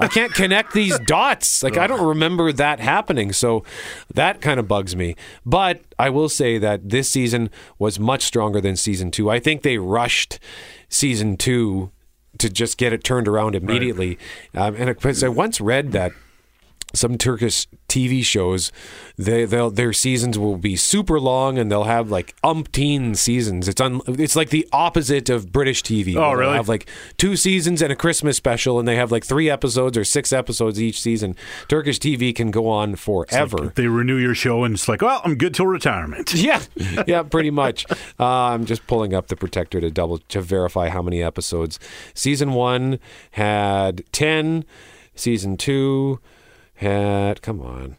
I 0.00 0.08
can't 0.08 0.32
connect 0.34 0.72
these 0.72 0.98
dots. 1.00 1.62
Like 1.62 1.76
I 1.76 1.86
don't 1.86 2.04
remember 2.04 2.52
that 2.52 2.80
happening. 2.80 3.32
So 3.32 3.64
that 4.12 4.40
kind 4.40 4.58
of 4.58 4.66
bugs 4.66 4.96
me. 4.96 5.14
But 5.46 5.82
I 5.98 6.10
will 6.10 6.28
say 6.28 6.58
that 6.58 6.88
this 6.90 7.08
season 7.08 7.50
was 7.78 7.98
much 8.00 8.22
stronger 8.22 8.60
than 8.60 8.76
season 8.76 9.10
two. 9.10 9.30
I 9.30 9.38
think 9.38 9.62
they 9.62 9.78
rushed 9.78 10.38
season 10.88 11.36
two 11.36 11.90
to 12.38 12.50
just 12.50 12.78
get 12.78 12.92
it 12.92 13.04
turned 13.04 13.28
around 13.28 13.54
immediately. 13.54 14.18
Um, 14.54 14.74
and 14.74 14.88
because 14.88 15.22
I 15.22 15.28
once 15.28 15.60
read 15.60 15.92
that 15.92 16.12
some 16.94 17.18
Turkish 17.18 17.66
TV 17.88 18.24
shows, 18.24 18.72
they 19.16 19.44
they'll, 19.44 19.70
their 19.70 19.92
seasons 19.92 20.38
will 20.38 20.56
be 20.56 20.76
super 20.76 21.20
long 21.20 21.58
and 21.58 21.70
they'll 21.70 21.84
have 21.84 22.10
like 22.10 22.34
umpteen 22.42 23.16
seasons. 23.16 23.68
It's 23.68 23.80
un, 23.80 24.00
it's 24.06 24.34
like 24.36 24.50
the 24.50 24.66
opposite 24.72 25.28
of 25.30 25.52
British 25.52 25.82
TV. 25.82 26.16
Oh, 26.16 26.32
really? 26.32 26.54
Have 26.54 26.68
like 26.68 26.88
two 27.18 27.36
seasons 27.36 27.82
and 27.82 27.92
a 27.92 27.96
Christmas 27.96 28.36
special, 28.36 28.78
and 28.78 28.88
they 28.88 28.96
have 28.96 29.12
like 29.12 29.24
three 29.24 29.48
episodes 29.50 29.96
or 29.96 30.04
six 30.04 30.32
episodes 30.32 30.80
each 30.80 31.00
season. 31.00 31.36
Turkish 31.68 31.98
TV 31.98 32.34
can 32.34 32.50
go 32.50 32.68
on 32.68 32.96
forever. 32.96 33.58
like 33.58 33.74
they 33.74 33.86
renew 33.86 34.16
your 34.16 34.34
show, 34.34 34.64
and 34.64 34.74
it's 34.74 34.88
like, 34.88 35.02
well, 35.02 35.20
I'm 35.24 35.36
good 35.36 35.54
till 35.54 35.66
retirement. 35.66 36.32
Yeah, 36.44 36.60
yeah, 37.06 37.22
pretty 37.22 37.50
much. 37.50 37.86
Uh, 38.20 38.26
I'm 38.26 38.66
just 38.66 38.86
pulling 38.86 39.14
up 39.14 39.28
the 39.28 39.36
Protector 39.36 39.80
to 39.80 39.90
double 39.90 40.18
to 40.18 40.42
verify 40.42 40.90
how 40.90 41.00
many 41.00 41.22
episodes. 41.22 41.78
Season 42.12 42.52
one 42.52 42.98
had 43.30 44.04
ten. 44.12 44.64
Season 45.14 45.56
two 45.56 46.18
had 46.74 47.42
come 47.42 47.60
on. 47.60 47.96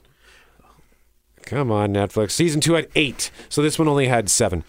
Come 1.44 1.72
on, 1.72 1.94
Netflix. 1.94 2.32
Season 2.32 2.60
two 2.60 2.74
had 2.74 2.88
eight, 2.96 3.30
so 3.50 3.62
this 3.62 3.78
one 3.78 3.88
only 3.88 4.08
had 4.08 4.30
seven. 4.30 4.64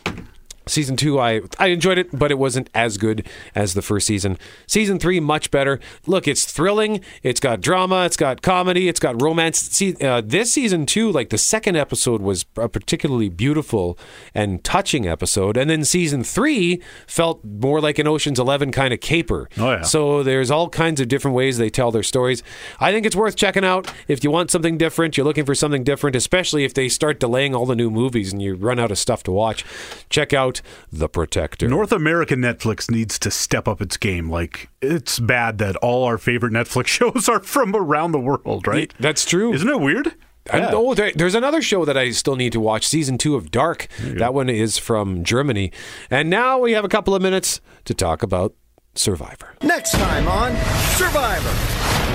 Season 0.68 0.96
two, 0.96 1.20
I 1.20 1.42
I 1.60 1.68
enjoyed 1.68 1.96
it, 1.96 2.08
but 2.12 2.32
it 2.32 2.38
wasn't 2.38 2.70
as 2.74 2.98
good 2.98 3.24
as 3.54 3.74
the 3.74 3.82
first 3.82 4.04
season. 4.04 4.36
Season 4.66 4.98
three, 4.98 5.20
much 5.20 5.52
better. 5.52 5.78
Look, 6.06 6.26
it's 6.26 6.44
thrilling. 6.44 7.02
It's 7.22 7.38
got 7.38 7.60
drama. 7.60 8.04
It's 8.04 8.16
got 8.16 8.42
comedy. 8.42 8.88
It's 8.88 8.98
got 8.98 9.22
romance. 9.22 9.60
See, 9.60 9.94
uh, 10.02 10.22
this 10.24 10.52
season 10.52 10.84
two, 10.84 11.12
like 11.12 11.30
the 11.30 11.38
second 11.38 11.76
episode 11.76 12.20
was 12.20 12.46
a 12.56 12.68
particularly 12.68 13.28
beautiful 13.28 13.96
and 14.34 14.64
touching 14.64 15.06
episode, 15.06 15.56
and 15.56 15.70
then 15.70 15.84
season 15.84 16.24
three 16.24 16.82
felt 17.06 17.44
more 17.44 17.80
like 17.80 18.00
an 18.00 18.08
Ocean's 18.08 18.40
Eleven 18.40 18.72
kind 18.72 18.92
of 18.92 18.98
caper. 19.00 19.48
Oh, 19.58 19.70
yeah. 19.70 19.82
So 19.82 20.24
there's 20.24 20.50
all 20.50 20.68
kinds 20.68 21.00
of 21.00 21.06
different 21.06 21.36
ways 21.36 21.58
they 21.58 21.70
tell 21.70 21.92
their 21.92 22.02
stories. 22.02 22.42
I 22.80 22.90
think 22.90 23.06
it's 23.06 23.14
worth 23.14 23.36
checking 23.36 23.64
out 23.64 23.92
if 24.08 24.24
you 24.24 24.32
want 24.32 24.50
something 24.50 24.76
different. 24.78 25.16
You're 25.16 25.26
looking 25.26 25.44
for 25.44 25.54
something 25.54 25.84
different, 25.84 26.16
especially 26.16 26.64
if 26.64 26.74
they 26.74 26.88
start 26.88 27.20
delaying 27.20 27.54
all 27.54 27.66
the 27.66 27.76
new 27.76 27.88
movies 27.90 28.32
and 28.32 28.42
you 28.42 28.56
run 28.56 28.80
out 28.80 28.90
of 28.90 28.98
stuff 28.98 29.22
to 29.22 29.30
watch. 29.30 29.64
Check 30.10 30.32
out 30.32 30.55
The 30.92 31.08
Protector. 31.08 31.68
North 31.68 31.92
American 31.92 32.40
Netflix 32.40 32.90
needs 32.90 33.18
to 33.20 33.30
step 33.30 33.66
up 33.68 33.80
its 33.80 33.96
game. 33.96 34.30
Like, 34.30 34.68
it's 34.80 35.18
bad 35.18 35.58
that 35.58 35.76
all 35.76 36.04
our 36.04 36.18
favorite 36.18 36.52
Netflix 36.52 36.86
shows 36.88 37.28
are 37.28 37.40
from 37.40 37.74
around 37.74 38.12
the 38.12 38.20
world, 38.20 38.66
right? 38.66 38.92
That's 38.98 39.24
true. 39.24 39.52
Isn't 39.52 39.68
it 39.68 39.80
weird? 39.80 40.14
And, 40.52 40.66
oh, 40.72 40.94
there, 40.94 41.10
there's 41.14 41.34
another 41.34 41.60
show 41.60 41.84
that 41.84 41.96
I 41.96 42.10
still 42.12 42.36
need 42.36 42.52
to 42.52 42.60
watch, 42.60 42.86
season 42.86 43.18
two 43.18 43.34
of 43.34 43.50
Dark. 43.50 43.88
That 44.00 44.32
one 44.32 44.48
is 44.48 44.78
from 44.78 45.24
Germany. 45.24 45.72
And 46.08 46.30
now 46.30 46.58
we 46.60 46.72
have 46.72 46.84
a 46.84 46.88
couple 46.88 47.14
of 47.16 47.22
minutes 47.22 47.60
to 47.84 47.94
talk 47.94 48.22
about 48.22 48.54
Survivor. 48.94 49.54
Next 49.62 49.92
time 49.92 50.28
on 50.28 50.52
Survivor. 50.96 51.52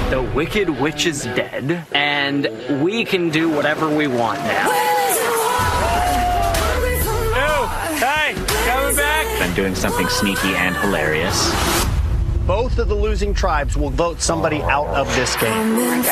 The 0.10 0.22
Wicked 0.34 0.70
Witch 0.70 1.06
is 1.06 1.24
dead, 1.24 1.86
and 1.94 2.84
we 2.84 3.06
can 3.06 3.30
do 3.30 3.50
whatever 3.50 3.90
we 3.94 4.08
want 4.08 4.40
now. 4.40 4.91
Back? 9.52 9.56
Been 9.56 9.66
doing 9.66 9.76
something 9.76 10.08
sneaky 10.08 10.56
and 10.56 10.76
hilarious. 10.78 11.52
Both 12.46 12.80
of 12.80 12.88
the 12.90 12.96
losing 12.96 13.34
tribes 13.34 13.78
will 13.78 13.90
vote 13.90 14.22
somebody 14.22 14.62
out 14.62 14.88
of 14.88 15.08
this 15.16 15.36
game. 15.38 15.76
Bequeath 15.76 16.08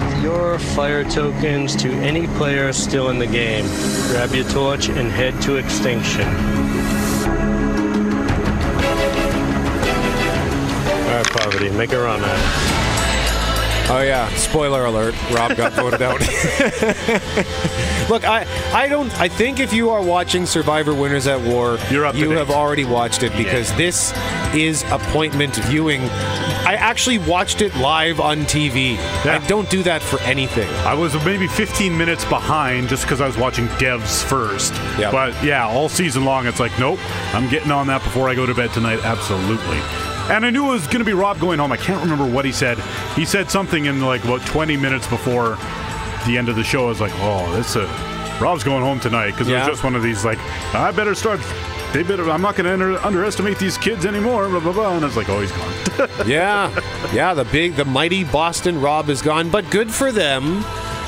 oh 0.00 0.20
your 0.22 0.58
fire 0.58 1.04
tokens 1.04 1.76
to 1.76 1.90
any 1.90 2.26
player 2.38 2.72
still 2.72 3.10
in 3.10 3.18
the 3.18 3.26
game. 3.26 3.66
Grab 4.08 4.34
your 4.34 4.48
torch 4.50 4.88
and 4.88 5.10
head 5.10 5.40
to 5.42 5.56
extinction. 5.56 6.28
All 11.06 11.14
right, 11.14 11.26
Poverty, 11.30 11.70
make 11.70 11.92
a 11.92 11.98
run 11.98 12.20
at 12.22 12.64
it. 12.64 12.67
Oh 13.90 14.02
yeah, 14.02 14.28
spoiler 14.34 14.84
alert, 14.84 15.14
Rob 15.30 15.56
got 15.56 15.72
voted 15.72 16.02
out. 16.02 16.20
Look, 18.10 18.24
I 18.24 18.46
I 18.74 18.86
don't 18.86 19.10
I 19.18 19.28
think 19.28 19.60
if 19.60 19.72
you 19.72 19.88
are 19.90 20.02
watching 20.02 20.44
Survivor 20.44 20.92
Winners 20.94 21.26
at 21.26 21.40
War, 21.40 21.78
You're 21.90 22.04
up 22.04 22.12
to 22.14 22.18
you 22.20 22.28
date. 22.28 22.36
have 22.38 22.50
already 22.50 22.84
watched 22.84 23.22
it 23.22 23.34
because 23.34 23.72
this 23.76 24.12
is 24.54 24.82
appointment 24.90 25.56
viewing. 25.56 26.02
I 26.02 26.74
actually 26.74 27.16
watched 27.18 27.62
it 27.62 27.74
live 27.76 28.20
on 28.20 28.40
TV. 28.40 28.98
I 29.24 29.38
don't 29.46 29.70
do 29.70 29.82
that 29.84 30.02
for 30.02 30.20
anything. 30.20 30.68
I 30.84 30.92
was 30.92 31.14
maybe 31.24 31.46
15 31.46 31.96
minutes 31.96 32.26
behind 32.26 32.90
just 32.90 33.04
because 33.04 33.22
I 33.22 33.26
was 33.26 33.38
watching 33.38 33.68
devs 33.78 34.22
first. 34.22 34.74
Yeah. 34.98 35.10
But 35.10 35.42
yeah, 35.42 35.66
all 35.66 35.88
season 35.88 36.26
long, 36.26 36.46
it's 36.46 36.60
like, 36.60 36.78
nope, 36.78 36.98
I'm 37.34 37.48
getting 37.48 37.70
on 37.70 37.86
that 37.86 38.02
before 38.02 38.28
I 38.28 38.34
go 38.34 38.44
to 38.44 38.54
bed 38.54 38.70
tonight. 38.74 39.02
Absolutely. 39.02 39.78
And 40.30 40.44
I 40.44 40.50
knew 40.50 40.66
it 40.66 40.72
was 40.72 40.86
going 40.86 40.98
to 40.98 41.04
be 41.04 41.14
Rob 41.14 41.40
going 41.40 41.58
home. 41.58 41.72
I 41.72 41.76
can't 41.78 42.02
remember 42.02 42.26
what 42.26 42.44
he 42.44 42.52
said. 42.52 42.78
He 43.16 43.24
said 43.24 43.50
something 43.50 43.86
in 43.86 44.00
like 44.02 44.24
about 44.24 44.44
20 44.46 44.76
minutes 44.76 45.06
before 45.06 45.56
the 46.26 46.36
end 46.36 46.48
of 46.48 46.56
the 46.56 46.64
show. 46.64 46.84
I 46.84 46.88
was 46.88 47.00
like, 47.00 47.12
oh, 47.16 47.50
that's 47.54 47.76
a 47.76 47.88
uh, 47.88 48.38
Rob's 48.40 48.62
going 48.62 48.82
home 48.82 49.00
tonight 49.00 49.32
because 49.32 49.48
it 49.48 49.54
was 49.54 49.66
just 49.66 49.84
one 49.84 49.96
of 49.96 50.02
these 50.02 50.24
like, 50.24 50.38
I 50.74 50.90
better 50.92 51.14
start. 51.14 51.40
They 51.92 52.02
better. 52.02 52.30
I'm 52.30 52.42
not 52.42 52.54
going 52.54 52.78
to 52.78 53.06
underestimate 53.06 53.58
these 53.58 53.78
kids 53.78 54.04
anymore. 54.04 54.48
Blah 54.48 54.60
blah 54.60 54.72
blah. 54.72 54.94
And 54.94 55.04
I 55.04 55.08
was 55.08 55.16
like, 55.16 55.28
oh, 55.28 55.40
he's 55.40 55.50
gone. 55.50 56.08
yeah, 56.28 56.78
yeah. 57.12 57.34
The 57.34 57.46
big, 57.46 57.74
the 57.74 57.84
mighty 57.84 58.24
Boston 58.24 58.80
Rob 58.80 59.08
is 59.08 59.22
gone, 59.22 59.48
but 59.50 59.68
good 59.70 59.90
for 59.90 60.12
them 60.12 60.62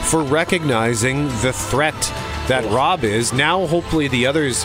for 0.05 0.23
recognizing 0.23 1.29
the 1.43 1.53
threat 1.53 1.95
that 2.49 2.65
Rob 2.73 3.05
is. 3.05 3.33
Now, 3.33 3.67
hopefully, 3.67 4.09
the 4.09 4.27
others 4.27 4.65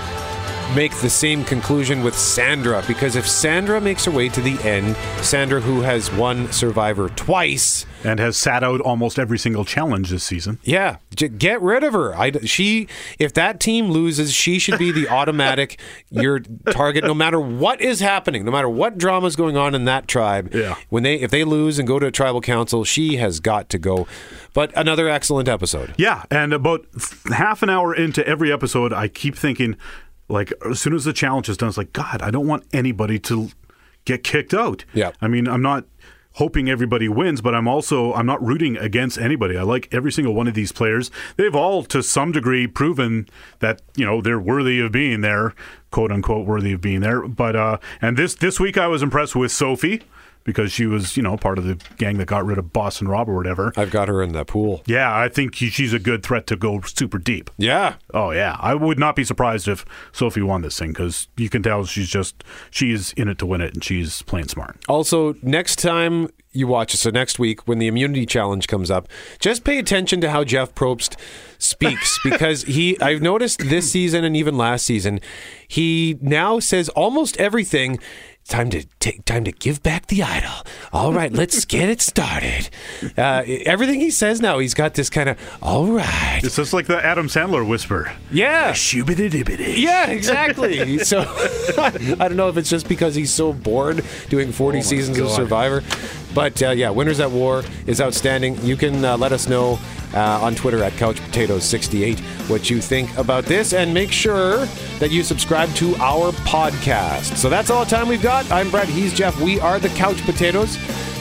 make 0.73 0.93
the 0.97 1.10
same 1.10 1.43
conclusion 1.45 2.04
with 2.04 2.17
Sandra 2.17 2.84
because 2.88 3.15
if 3.15 3.28
Sandra 3.28 3.80
makes 3.80 4.06
her 4.06 4.12
way 4.12 4.30
to 4.30 4.41
the 4.41 4.60
end, 4.67 4.95
Sandra, 5.23 5.62
who 5.62 5.82
has 5.82 6.12
won 6.12 6.51
Survivor 6.51 7.10
twice, 7.10 7.86
and 8.04 8.19
has 8.19 8.38
sat 8.38 8.63
out 8.63 8.82
almost 8.82 9.17
every 9.17 9.38
single 9.39 9.65
challenge 9.65 10.10
this 10.10 10.23
season. 10.23 10.60
yeah, 10.63 10.97
j- 11.15 11.28
get 11.28 11.62
rid 11.62 11.84
of 11.84 11.93
her. 11.93 12.15
I, 12.15 12.32
she, 12.45 12.88
if 13.17 13.34
that 13.34 13.60
team 13.60 13.89
loses, 13.89 14.34
she 14.34 14.60
should 14.60 14.78
be 14.78 14.91
the 14.91 15.08
automatic 15.10 15.80
your 16.12 16.39
target, 16.39 17.04
no 17.04 17.13
matter 17.15 17.39
what 17.39 17.82
is 17.82 17.99
happening, 18.01 18.45
no 18.45 18.51
matter 18.51 18.69
what 18.69 18.97
drama 18.97 19.25
is 19.28 19.36
going 19.36 19.58
on 19.58 19.73
in 19.73 19.86
that 19.86 20.08
tribe. 20.08 20.54
Yeah. 20.54 20.75
When 20.89 21.04
they, 21.04 21.15
if 21.15 21.32
they 21.32 21.43
lose 21.43 21.80
and 21.80 21.88
go 21.88 21.97
to 21.99 22.12
tribal 22.12 22.41
council, 22.41 22.84
she 22.84 23.17
has 23.17 23.39
got 23.39 23.69
to 23.69 23.80
go. 23.80 24.08
But 24.54 24.71
another 24.75 25.10
excellent 25.10 25.47
episode. 25.47 25.93
Yeah, 25.97 26.23
and 26.30 26.54
about 26.54 26.86
half 27.34 27.63
an 27.63 27.69
hour 27.69 27.95
into 27.95 28.25
every 28.28 28.51
episode, 28.51 28.93
I 28.93 29.08
keep 29.08 29.36
thinking, 29.36 29.78
like, 30.27 30.51
as 30.69 30.79
soon 30.79 30.93
as 30.93 31.05
the 31.05 31.13
challenge 31.13 31.49
is 31.49 31.57
done, 31.57 31.69
it's 31.69 31.77
like, 31.77 31.93
God, 31.93 32.21
I 32.21 32.31
don't 32.31 32.47
want 32.47 32.65
anybody 32.73 33.19
to 33.19 33.49
get 34.05 34.23
kicked 34.23 34.53
out. 34.53 34.85
Yeah. 34.93 35.11
I 35.21 35.27
mean, 35.27 35.47
I'm 35.47 35.61
not 35.61 35.85
hoping 36.35 36.69
everybody 36.69 37.07
wins, 37.07 37.41
but 37.41 37.55
I'm 37.55 37.67
also 37.67 38.13
I'm 38.13 38.25
not 38.25 38.43
rooting 38.45 38.77
against 38.77 39.17
anybody. 39.17 39.57
I 39.57 39.63
like 39.63 39.88
every 39.91 40.11
single 40.11 40.33
one 40.33 40.47
of 40.47 40.53
these 40.53 40.71
players. 40.71 41.09
They've 41.38 41.55
all 41.55 41.83
to 41.85 42.03
some 42.03 42.31
degree 42.31 42.67
proven 42.67 43.27
that, 43.59 43.81
you 43.95 44.05
know, 44.05 44.21
they're 44.21 44.39
worthy 44.39 44.79
of 44.79 44.91
being 44.91 45.21
there, 45.21 45.53
quote 45.91 46.11
unquote 46.11 46.45
worthy 46.45 46.73
of 46.73 46.81
being 46.81 46.99
there. 47.01 47.27
But 47.27 47.55
uh 47.55 47.77
and 48.01 48.17
this 48.17 48.35
this 48.35 48.59
week 48.59 48.77
I 48.77 48.88
was 48.88 49.01
impressed 49.01 49.35
with 49.35 49.51
Sophie 49.51 50.03
because 50.45 50.71
she 50.71 50.86
was, 50.86 51.17
you 51.17 51.23
know, 51.23 51.36
part 51.36 51.58
of 51.58 51.65
the 51.65 51.75
gang 51.97 52.17
that 52.19 52.27
got 52.27 52.45
rid 52.45 52.58
of 52.58 52.71
Boston 52.71 53.08
Rob 53.10 53.27
or 53.27 53.36
whatever. 53.36 53.73
I've 53.75 53.91
got 53.91 54.08
her 54.08 54.23
in 54.23 54.31
the 54.31 54.45
pool. 54.45 54.81
Yeah, 54.86 55.13
I 55.13 55.27
think 55.27 55.55
he- 55.55 55.69
she's 55.69 55.91
a 55.91 55.99
good 55.99 56.23
threat 56.23 56.47
to 56.47 56.55
go 56.55 56.79
super 56.81 57.17
deep. 57.17 57.49
Yeah. 57.58 57.95
Oh 58.13 58.31
yeah, 58.31 58.55
I 58.62 58.75
would 58.75 58.97
not 58.99 59.15
be 59.17 59.23
surprised 59.25 59.67
if 59.67 59.84
Sophie 60.13 60.41
won 60.41 60.62
this 60.62 60.79
thing 60.79 60.89
because 60.91 61.27
you 61.36 61.49
can 61.49 61.62
tell 61.62 61.84
she's 61.86 62.08
just 62.08 62.43
she's 62.71 63.12
in 63.13 63.27
it 63.27 63.38
to 63.39 63.45
win 63.45 63.60
it 63.60 63.73
and 63.73 63.84
she's 63.84 64.21
playing 64.21 64.47
smart. 64.47 64.77
Also, 64.88 65.34
next 65.41 65.77
time 65.79 66.29
you 66.51 66.67
watch 66.67 66.93
it, 66.93 66.97
so 66.97 67.10
next 67.10 67.38
week 67.38 67.67
when 67.67 67.79
the 67.79 67.88
immunity 67.88 68.25
challenge 68.25 68.67
comes 68.69 68.89
up, 68.89 69.10
just 69.39 69.65
pay 69.65 69.77
attention 69.77 70.21
to 70.21 70.29
how 70.29 70.43
Jeff 70.45 70.73
Probst 70.73 71.19
speaks 71.58 72.17
because 72.23 72.62
he 72.63 72.97
I've 73.01 73.21
noticed 73.21 73.60
this 73.67 73.91
season 73.91 74.23
and 74.23 74.38
even 74.38 74.58
last 74.58 74.86
season, 74.86 75.19
he 75.67 76.17
now 76.21 76.60
says 76.60 76.88
almost 76.89 77.36
everything. 77.38 77.99
Time 78.47 78.69
to 78.69 78.86
take 78.99 79.25
time 79.25 79.43
to 79.45 79.51
give 79.51 79.81
back 79.81 80.05
the 80.05 80.21
idol. 80.21 80.51
All 80.93 81.12
right, 81.12 81.34
let's 81.34 81.65
get 81.65 81.89
it 81.89 81.99
started. 81.99 82.69
Uh, 83.17 83.41
everything 83.65 83.99
he 83.99 84.12
says 84.12 84.39
now, 84.39 84.60
he's 84.60 84.75
got 84.75 84.93
this 84.93 85.10
kind 85.10 85.29
of 85.29 85.58
all 85.63 85.88
right. 85.88 86.41
It's 86.43 86.55
just 86.55 86.71
like 86.71 86.86
the 86.86 87.03
Adam 87.03 87.27
Sandler 87.27 87.67
whisper. 87.67 88.13
Yeah. 88.31 88.71
Shooby 88.73 89.15
dibbity. 89.15 89.77
Yeah, 89.77 90.12
exactly. 90.12 90.99
so 90.99 91.21
I 91.79 91.89
don't 92.19 92.36
know 92.36 92.49
if 92.49 92.58
it's 92.58 92.69
just 92.69 92.88
because 92.88 93.15
he's 93.15 93.31
so 93.31 93.51
bored 93.51 94.05
doing 94.29 94.51
40 94.51 94.84
seasons 94.84 95.17
of 95.17 95.31
Survivor. 95.31 95.81
But 96.36 96.62
uh, 96.62 96.71
yeah, 96.71 96.89
Winners 96.91 97.19
at 97.21 97.32
War 97.32 97.63
is 97.88 98.02
outstanding. 98.02 98.63
You 98.63 98.76
can 98.76 99.04
uh, 99.04 99.17
let 99.17 99.32
us 99.32 99.48
know 99.48 99.80
uh, 100.13 100.39
on 100.41 100.54
Twitter 100.54 100.84
at 100.84 100.93
CouchPotatoes68 100.93 102.19
what 102.50 102.69
you 102.69 102.82
think 102.82 103.17
about 103.17 103.45
this 103.45 103.74
and 103.74 103.93
make 103.93 104.12
sure 104.12 104.65
that 105.00 105.12
you 105.12 105.24
subscribe 105.24 105.69
to 105.76 105.95
our 105.95 106.32
podcast. 106.43 107.38
So 107.38 107.50
that's 107.50 107.69
all 107.69 107.86
the 107.86 107.89
time 107.89 108.08
we've 108.08 108.21
got. 108.21 108.50
I'm 108.52 108.69
Brett. 108.69 108.88
He's 108.88 109.13
Jeff. 109.13 109.39
We 109.39 109.60
are 109.62 109.80
the 109.80 109.89
Couch 109.89 110.21
Potatoes. 110.24 110.78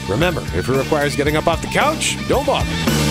Remember, 0.09 0.42
if 0.55 0.68
it 0.68 0.77
requires 0.77 1.16
getting 1.16 1.37
up 1.37 1.46
off 1.46 1.62
the 1.62 1.68
couch, 1.68 2.16
don't 2.29 2.44
bother. 2.44 3.03